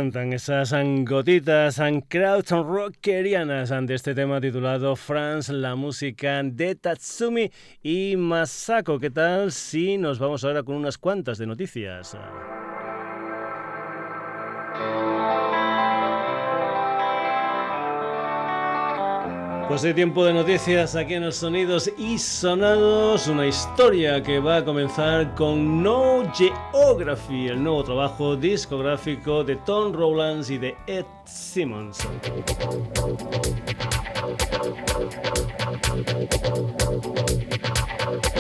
encantan 0.09 0.33
esas 0.33 0.75
gotitas 1.05 1.79
crowd 2.09 2.49
rockerianas 2.51 3.71
ante 3.71 3.95
este 3.95 4.15
tema 4.15 4.41
titulado 4.41 4.97
France, 4.97 5.53
la 5.53 5.75
música 5.75 6.43
de 6.43 6.75
Tatsumi 6.75 7.51
y 7.83 8.17
Masako. 8.17 8.99
¿Qué 8.99 9.11
tal 9.11 9.53
si 9.53 9.99
nos 9.99 10.19
vamos 10.19 10.45
ahora 10.45 10.63
con 10.63 10.77
unas 10.77 10.97
cuantas 10.97 11.37
de 11.37 11.47
noticias? 11.47 12.17
Pues 19.69 19.83
de 19.83 19.93
tiempo 19.93 20.25
de 20.25 20.33
noticias 20.33 20.97
aquí 20.97 21.13
en 21.15 21.27
los 21.27 21.37
sonidos 21.37 21.91
y 21.99 22.17
sonados, 22.19 23.29
una 23.29 23.47
historia 23.47 24.23
que 24.23 24.39
va 24.41 24.57
a 24.57 24.65
comenzar 24.65 25.35
con 25.35 25.83
No 25.83 26.23
Geography, 26.35 27.49
el 27.49 27.63
nuevo 27.63 27.85
trabajo 27.85 28.35
discográfico 28.35 29.45
de 29.45 29.57
Tom 29.57 29.93
Rowlands 29.93 30.49
y 30.49 30.57
de 30.57 30.75
Ed 30.87 31.05
Simmons. 31.27 31.99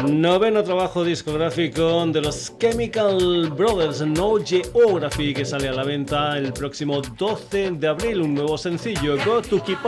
Noveno 0.08 0.64
trabajo 0.64 1.04
discográfico 1.04 2.06
de 2.06 2.22
los 2.22 2.58
Chemical 2.58 3.50
Brothers, 3.50 4.00
No 4.00 4.36
Geography, 4.42 5.34
que 5.34 5.44
sale 5.44 5.68
a 5.68 5.72
la 5.72 5.84
venta 5.84 6.38
el 6.38 6.54
próximo 6.54 7.02
12 7.02 7.72
de 7.72 7.86
abril, 7.86 8.22
un 8.22 8.34
nuevo 8.34 8.56
sencillo, 8.56 9.16
Go 9.26 9.42
to 9.42 9.62
Keep 9.62 9.84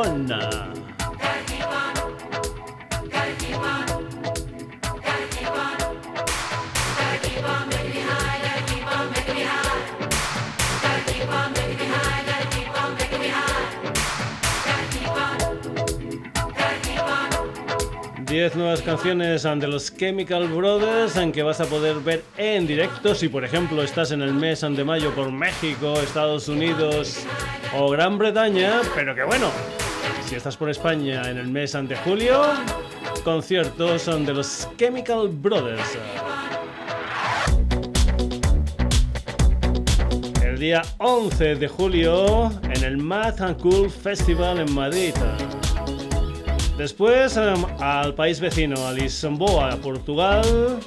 10 18.30 18.54
nuevas 18.54 18.80
canciones 18.80 19.42
de 19.42 19.66
los 19.66 19.92
Chemical 19.96 20.46
Brothers 20.46 21.16
en 21.16 21.32
que 21.32 21.42
vas 21.42 21.60
a 21.60 21.64
poder 21.64 21.96
ver 21.96 22.22
en 22.36 22.64
directo 22.64 23.12
si 23.12 23.28
por 23.28 23.44
ejemplo 23.44 23.82
estás 23.82 24.12
en 24.12 24.22
el 24.22 24.32
mes 24.32 24.60
de 24.60 24.84
mayo 24.84 25.12
por 25.16 25.32
México, 25.32 25.94
Estados 25.94 26.48
Unidos 26.48 27.24
o 27.76 27.90
Gran 27.90 28.18
Bretaña, 28.18 28.82
pero 28.94 29.16
que 29.16 29.24
bueno, 29.24 29.50
si 30.24 30.36
estás 30.36 30.56
por 30.56 30.70
España 30.70 31.28
en 31.28 31.38
el 31.38 31.48
mes 31.48 31.72
de 31.72 31.96
julio, 32.04 32.40
conciertos 33.24 34.02
son 34.02 34.24
de 34.24 34.34
los 34.34 34.68
Chemical 34.76 35.28
Brothers. 35.28 35.98
El 40.44 40.56
día 40.56 40.82
11 40.98 41.56
de 41.56 41.66
julio 41.66 42.52
en 42.62 42.84
el 42.84 43.12
and 43.12 43.60
Cool 43.60 43.90
Festival 43.90 44.60
en 44.60 44.72
Madrid. 44.72 45.14
Después 46.80 47.36
em, 47.36 47.62
al 47.78 48.14
país 48.14 48.40
vecino, 48.40 48.86
a 48.86 48.92
Lisboa, 48.94 49.76
Portugal, 49.82 50.80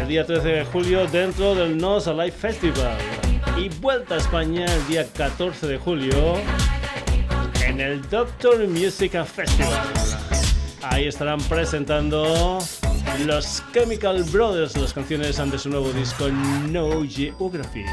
el 0.00 0.08
día 0.08 0.24
13 0.24 0.48
de 0.48 0.64
julio 0.64 1.06
dentro 1.08 1.54
del 1.54 1.76
Nos 1.76 2.08
Alive 2.08 2.32
Festival. 2.32 2.96
Y 3.58 3.68
vuelta 3.68 4.14
a 4.14 4.16
España 4.16 4.64
el 4.64 4.86
día 4.86 5.06
14 5.06 5.66
de 5.66 5.76
julio 5.76 6.36
en 7.62 7.78
el 7.78 8.00
Doctor 8.08 8.66
Music 8.68 9.22
Festival. 9.26 9.86
Ahí 10.80 11.06
estarán 11.08 11.42
presentando 11.42 12.58
los 13.26 13.62
Chemical 13.74 14.24
Brothers 14.32 14.78
las 14.78 14.94
canciones 14.94 15.36
de 15.36 15.58
su 15.58 15.68
nuevo 15.68 15.92
disco 15.92 16.28
No 16.70 17.02
Geography. 17.06 17.84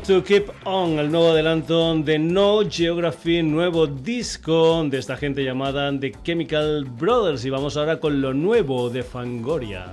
To 0.00 0.24
Keep 0.24 0.50
On, 0.64 0.98
el 0.98 1.10
nuevo 1.10 1.32
adelanto 1.32 1.94
de 1.96 2.18
No 2.18 2.60
Geography, 2.68 3.42
nuevo 3.42 3.86
disco 3.86 4.82
de 4.84 4.98
esta 4.98 5.16
gente 5.16 5.44
llamada 5.44 5.92
The 5.98 6.12
Chemical 6.24 6.84
Brothers. 6.84 7.44
Y 7.44 7.50
vamos 7.50 7.76
ahora 7.76 8.00
con 8.00 8.22
lo 8.22 8.32
nuevo 8.32 8.88
de 8.88 9.02
Fangoria. 9.02 9.84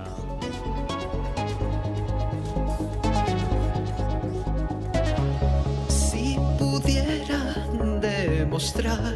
Si 5.88 6.36
pudiera 6.58 7.68
demostrar 8.00 9.14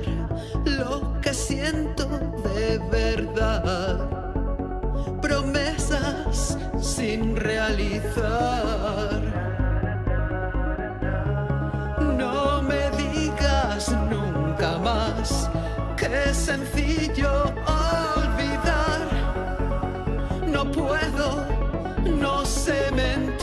lo 0.66 1.20
que 1.22 1.32
siento 1.32 2.06
de 2.54 2.78
verdad, 2.90 4.10
promesas 5.22 6.58
sin 6.78 7.36
realizar 7.36 8.74
Qué 15.96 16.34
sencillo 16.34 17.44
olvidar. 18.16 19.08
No 20.46 20.70
puedo, 20.70 21.46
no 22.04 22.44
sé 22.44 22.90
mentir. 22.92 23.33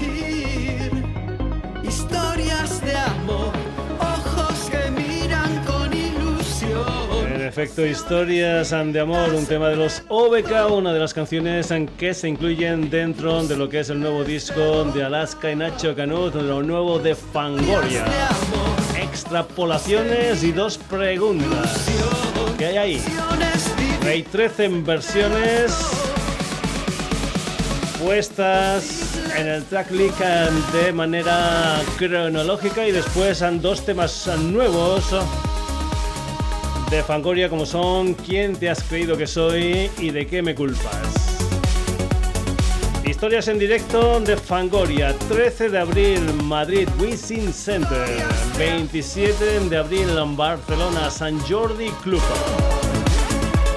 Efecto, 7.52 7.86
historias 7.86 8.70
de 8.70 9.00
amor, 9.02 9.34
un 9.34 9.46
tema 9.46 9.68
de 9.68 9.76
los 9.76 10.04
OBK, 10.08 10.72
una 10.72 10.94
de 10.94 11.00
las 11.00 11.14
canciones 11.14 11.68
que 11.98 12.14
se 12.14 12.30
incluyen 12.30 12.90
dentro 12.90 13.44
de 13.44 13.58
lo 13.58 13.68
que 13.68 13.82
es 13.82 13.90
el 13.90 14.00
nuevo 14.00 14.24
disco 14.24 14.86
de 14.86 15.04
Alaska 15.04 15.52
y 15.52 15.58
Nacho 15.58 15.94
Canut, 15.94 16.34
lo 16.34 16.64
nuevo 16.64 16.98
de 16.98 17.14
Fangoria 17.14 18.06
extrapolaciones 19.04 20.46
y 20.46 20.54
dos 20.54 20.78
preguntas. 20.78 21.90
¿Qué 22.58 22.68
hay 22.68 22.78
ahí? 22.78 23.04
Hay 24.06 24.24
13 24.24 24.70
versiones 24.86 25.78
puestas 28.02 29.20
en 29.38 29.48
el 29.48 29.66
tracklist 29.66 30.20
de 30.20 30.94
manera 30.94 31.82
cronológica 31.98 32.88
y 32.88 32.94
después 32.94 33.42
han 33.42 33.62
dos 33.62 33.86
temas 33.86 34.30
nuevos 34.40 35.04
de 36.92 37.02
Fangoria 37.04 37.50
como 37.50 37.66
son 37.66 38.14
¿Quién 38.14 38.54
te 38.54 38.70
has 38.70 38.84
creído 38.84 39.18
que 39.18 39.26
soy 39.26 39.90
y 39.98 40.12
de 40.12 40.28
qué 40.28 40.42
me 40.42 40.54
culpas? 40.54 41.40
Historias 43.06 43.48
en 43.48 43.58
directo 43.58 44.20
de 44.20 44.36
Fangoria, 44.36 45.16
13 45.30 45.70
de 45.70 45.80
abril 45.80 46.22
Madrid 46.44 46.88
Wisin 47.00 47.52
Center, 47.54 48.08
27 48.58 49.62
de 49.70 49.78
abril 49.78 50.08
Barcelona 50.36 51.10
San 51.10 51.40
Jordi 51.40 51.90
Club, 52.04 52.22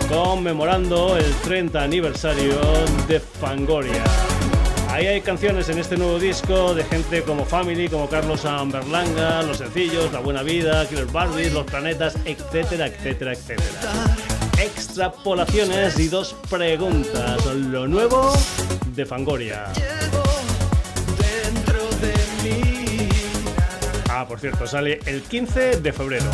conmemorando 0.09 1.17
el 1.17 1.33
30 1.37 1.83
aniversario 1.83 2.61
de 3.09 3.21
Fangoria. 3.21 4.03
Ahí 4.95 5.09
hay 5.09 5.21
canciones 5.23 5.69
en 5.69 5.79
este 5.79 5.97
nuevo 5.97 6.21
disco 6.21 6.73
de 6.73 6.85
gente 6.85 7.23
como 7.23 7.45
Family, 7.45 7.89
como 7.89 8.09
Carlos 8.09 8.45
Amberlanga, 8.45 9.43
Los 9.43 9.59
Sencillos, 9.59 10.13
La 10.13 10.21
Buena 10.21 10.45
Vida, 10.45 10.89
Killer 10.89 11.07
Barbies, 11.07 11.53
Los 11.53 11.65
Planetas, 11.65 12.17
etcétera, 12.25 12.87
etcétera, 12.87 13.33
etcétera 13.33 14.17
extrapolaciones 14.63 15.99
y 15.99 16.07
dos 16.07 16.37
preguntas. 16.49 17.45
Lo 17.45 17.89
nuevo 17.89 18.33
de 18.95 19.05
Fangoria. 19.05 19.65
Ah, 24.09 24.29
por 24.29 24.39
cierto, 24.39 24.65
sale 24.69 25.01
el 25.07 25.23
15 25.23 25.81
de 25.81 25.93
febrero. 25.93 26.31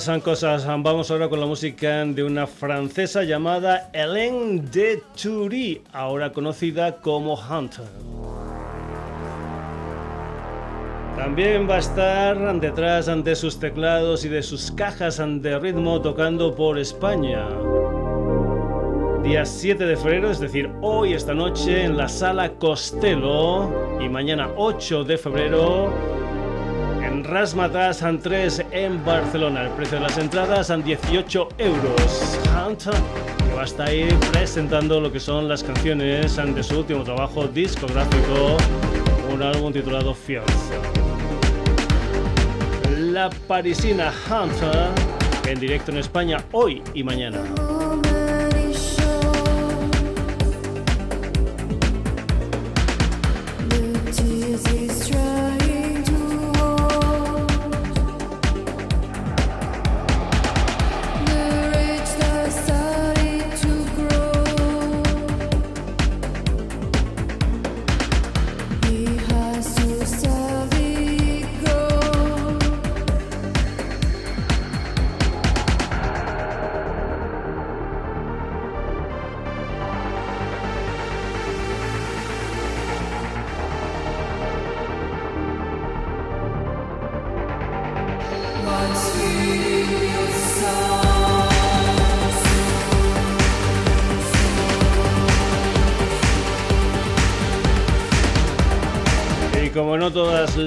Son 0.00 0.20
cosas. 0.20 0.66
Vamos 0.66 1.10
ahora 1.10 1.28
con 1.28 1.38
la 1.38 1.46
música 1.46 2.04
de 2.04 2.24
una 2.24 2.46
francesa 2.46 3.22
llamada 3.22 3.90
Hélène 3.92 4.60
de 4.70 5.02
Toury, 5.20 5.82
ahora 5.92 6.32
conocida 6.32 6.96
como 6.96 7.34
Hunter. 7.34 7.84
También 11.16 11.68
va 11.68 11.76
a 11.76 11.78
estar 11.78 12.60
detrás 12.60 13.06
de 13.24 13.36
sus 13.36 13.60
teclados 13.60 14.24
y 14.24 14.28
de 14.28 14.42
sus 14.42 14.72
cajas 14.72 15.22
de 15.24 15.58
ritmo 15.58 16.00
tocando 16.00 16.54
por 16.54 16.78
España. 16.78 17.46
Día 19.22 19.44
7 19.44 19.84
de 19.86 19.96
febrero, 19.96 20.30
es 20.30 20.40
decir, 20.40 20.70
hoy, 20.82 21.14
esta 21.14 21.34
noche, 21.34 21.84
en 21.84 21.96
la 21.96 22.08
sala 22.08 22.50
Costello. 22.54 23.70
Y 24.00 24.08
mañana 24.08 24.50
8 24.56 25.04
de 25.04 25.16
febrero 25.16 26.23
Rasmatas 27.24 28.02
and 28.02 28.22
3 28.22 28.66
en 28.70 29.02
Barcelona. 29.04 29.62
El 29.62 29.70
precio 29.70 29.96
de 29.98 30.04
las 30.04 30.18
entradas 30.18 30.66
son 30.66 30.84
18 30.84 31.48
euros. 31.58 32.38
Hunt, 32.54 32.84
que 32.84 33.54
va 33.54 33.62
a 33.62 33.64
estar 33.64 33.88
ahí 33.88 34.08
presentando 34.30 35.00
lo 35.00 35.10
que 35.10 35.18
son 35.18 35.48
las 35.48 35.64
canciones 35.64 36.36
de 36.36 36.62
su 36.62 36.80
último 36.80 37.02
trabajo 37.02 37.48
discográfico, 37.48 38.58
un 39.32 39.42
álbum 39.42 39.72
titulado 39.72 40.14
Fields. 40.14 40.70
La 42.98 43.30
parisina 43.48 44.12
Hunter 44.28 44.88
en 45.46 45.60
directo 45.60 45.92
en 45.92 45.98
España 45.98 46.44
hoy 46.52 46.82
y 46.94 47.02
mañana. 47.02 47.40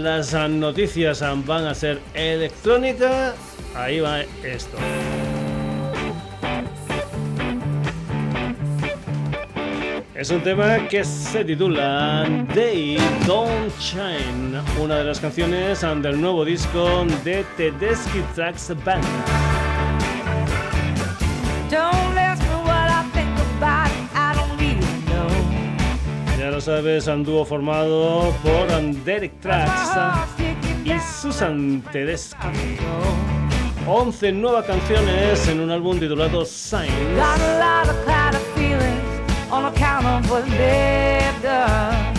Las 0.07 0.33
noticias 0.49 1.21
van 1.45 1.65
a 1.65 1.75
ser 1.75 1.99
electrónicas, 2.13 3.35
ahí 3.75 3.99
va 3.99 4.21
esto. 4.41 4.77
Es 10.15 10.29
un 10.31 10.41
tema 10.43 10.87
que 10.87 11.03
se 11.03 11.43
titula 11.43 12.25
Day 12.55 12.97
Don't 13.25 13.77
Shine, 13.79 14.61
una 14.81 14.99
de 14.99 15.03
las 15.03 15.19
canciones 15.19 15.81
del 15.81 16.21
nuevo 16.21 16.45
disco 16.45 17.05
de 17.25 17.43
Tedeschi 17.57 18.21
Tracks 18.33 18.73
Band. 18.85 19.03
Lo 26.57 26.61
sabes, 26.61 27.05
un 27.05 27.23
dúo 27.23 27.45
formado 27.45 28.33
por 28.41 28.67
Derek 29.05 29.39
Tracks 29.41 29.91
y 30.83 30.91
Susan 31.21 31.83
Tedeschi. 31.91 32.79
11 33.85 34.31
nuevas 34.31 34.65
canciones 34.65 35.47
en 35.49 35.59
un 35.59 35.69
álbum 35.69 35.99
titulado 35.99 36.43
Signs. 36.45 36.91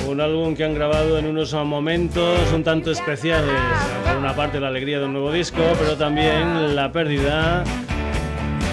Un 0.08 0.20
álbum 0.20 0.54
que 0.54 0.64
han 0.64 0.74
grabado 0.74 1.18
en 1.18 1.26
unos 1.26 1.52
momentos 1.52 2.38
un 2.54 2.62
tanto 2.62 2.92
especiales. 2.92 3.60
Por 4.06 4.18
una 4.18 4.36
parte 4.36 4.60
la 4.60 4.68
alegría 4.68 5.00
de 5.00 5.06
un 5.06 5.14
nuevo 5.14 5.32
disco, 5.32 5.62
pero 5.80 5.96
también 5.96 6.76
la 6.76 6.92
pérdida 6.92 7.64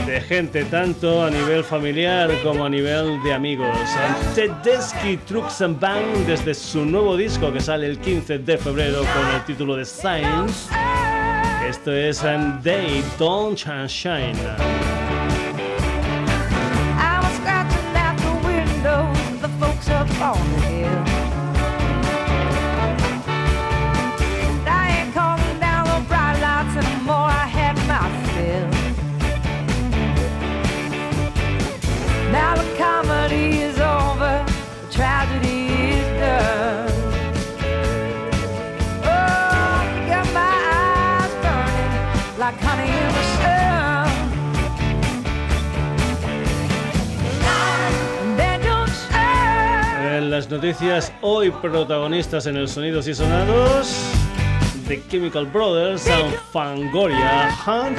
de 0.06 0.22
gente 0.22 0.64
tanto 0.66 1.24
a 1.24 1.30
nivel 1.30 1.64
familiar 1.64 2.30
como 2.44 2.66
a 2.66 2.70
nivel 2.70 3.22
de 3.24 3.34
amigos. 3.34 3.76
Tedeschi 4.36 5.18
Trucks 5.26 5.62
and 5.62 5.80
Band 5.80 6.28
desde 6.28 6.54
su 6.54 6.86
nuevo 6.86 7.18
disco 7.18 7.52
que 7.52 7.60
sale 7.60 7.88
el 7.88 7.98
15 8.00 8.40
de 8.40 8.58
febrero 8.58 9.00
con 9.00 9.36
el 9.36 9.44
título 9.46 9.76
de 9.76 9.86
Signs. 9.86 10.70
Esto 11.68 11.92
es 11.92 12.22
Day 12.64 13.04
Don't 13.18 13.58
Shine. 13.58 15.05
Noticias 50.56 51.12
hoy 51.20 51.52
protagonistas 51.52 52.46
en 52.46 52.56
el 52.56 52.70
Sonidos 52.70 53.10
y 53.10 53.14
Sonados 53.14 53.94
The 54.88 55.02
Chemical 55.10 55.46
Brothers, 55.48 56.08
and 56.08 56.34
Fangoria, 56.54 57.50
Hunt 57.68 57.98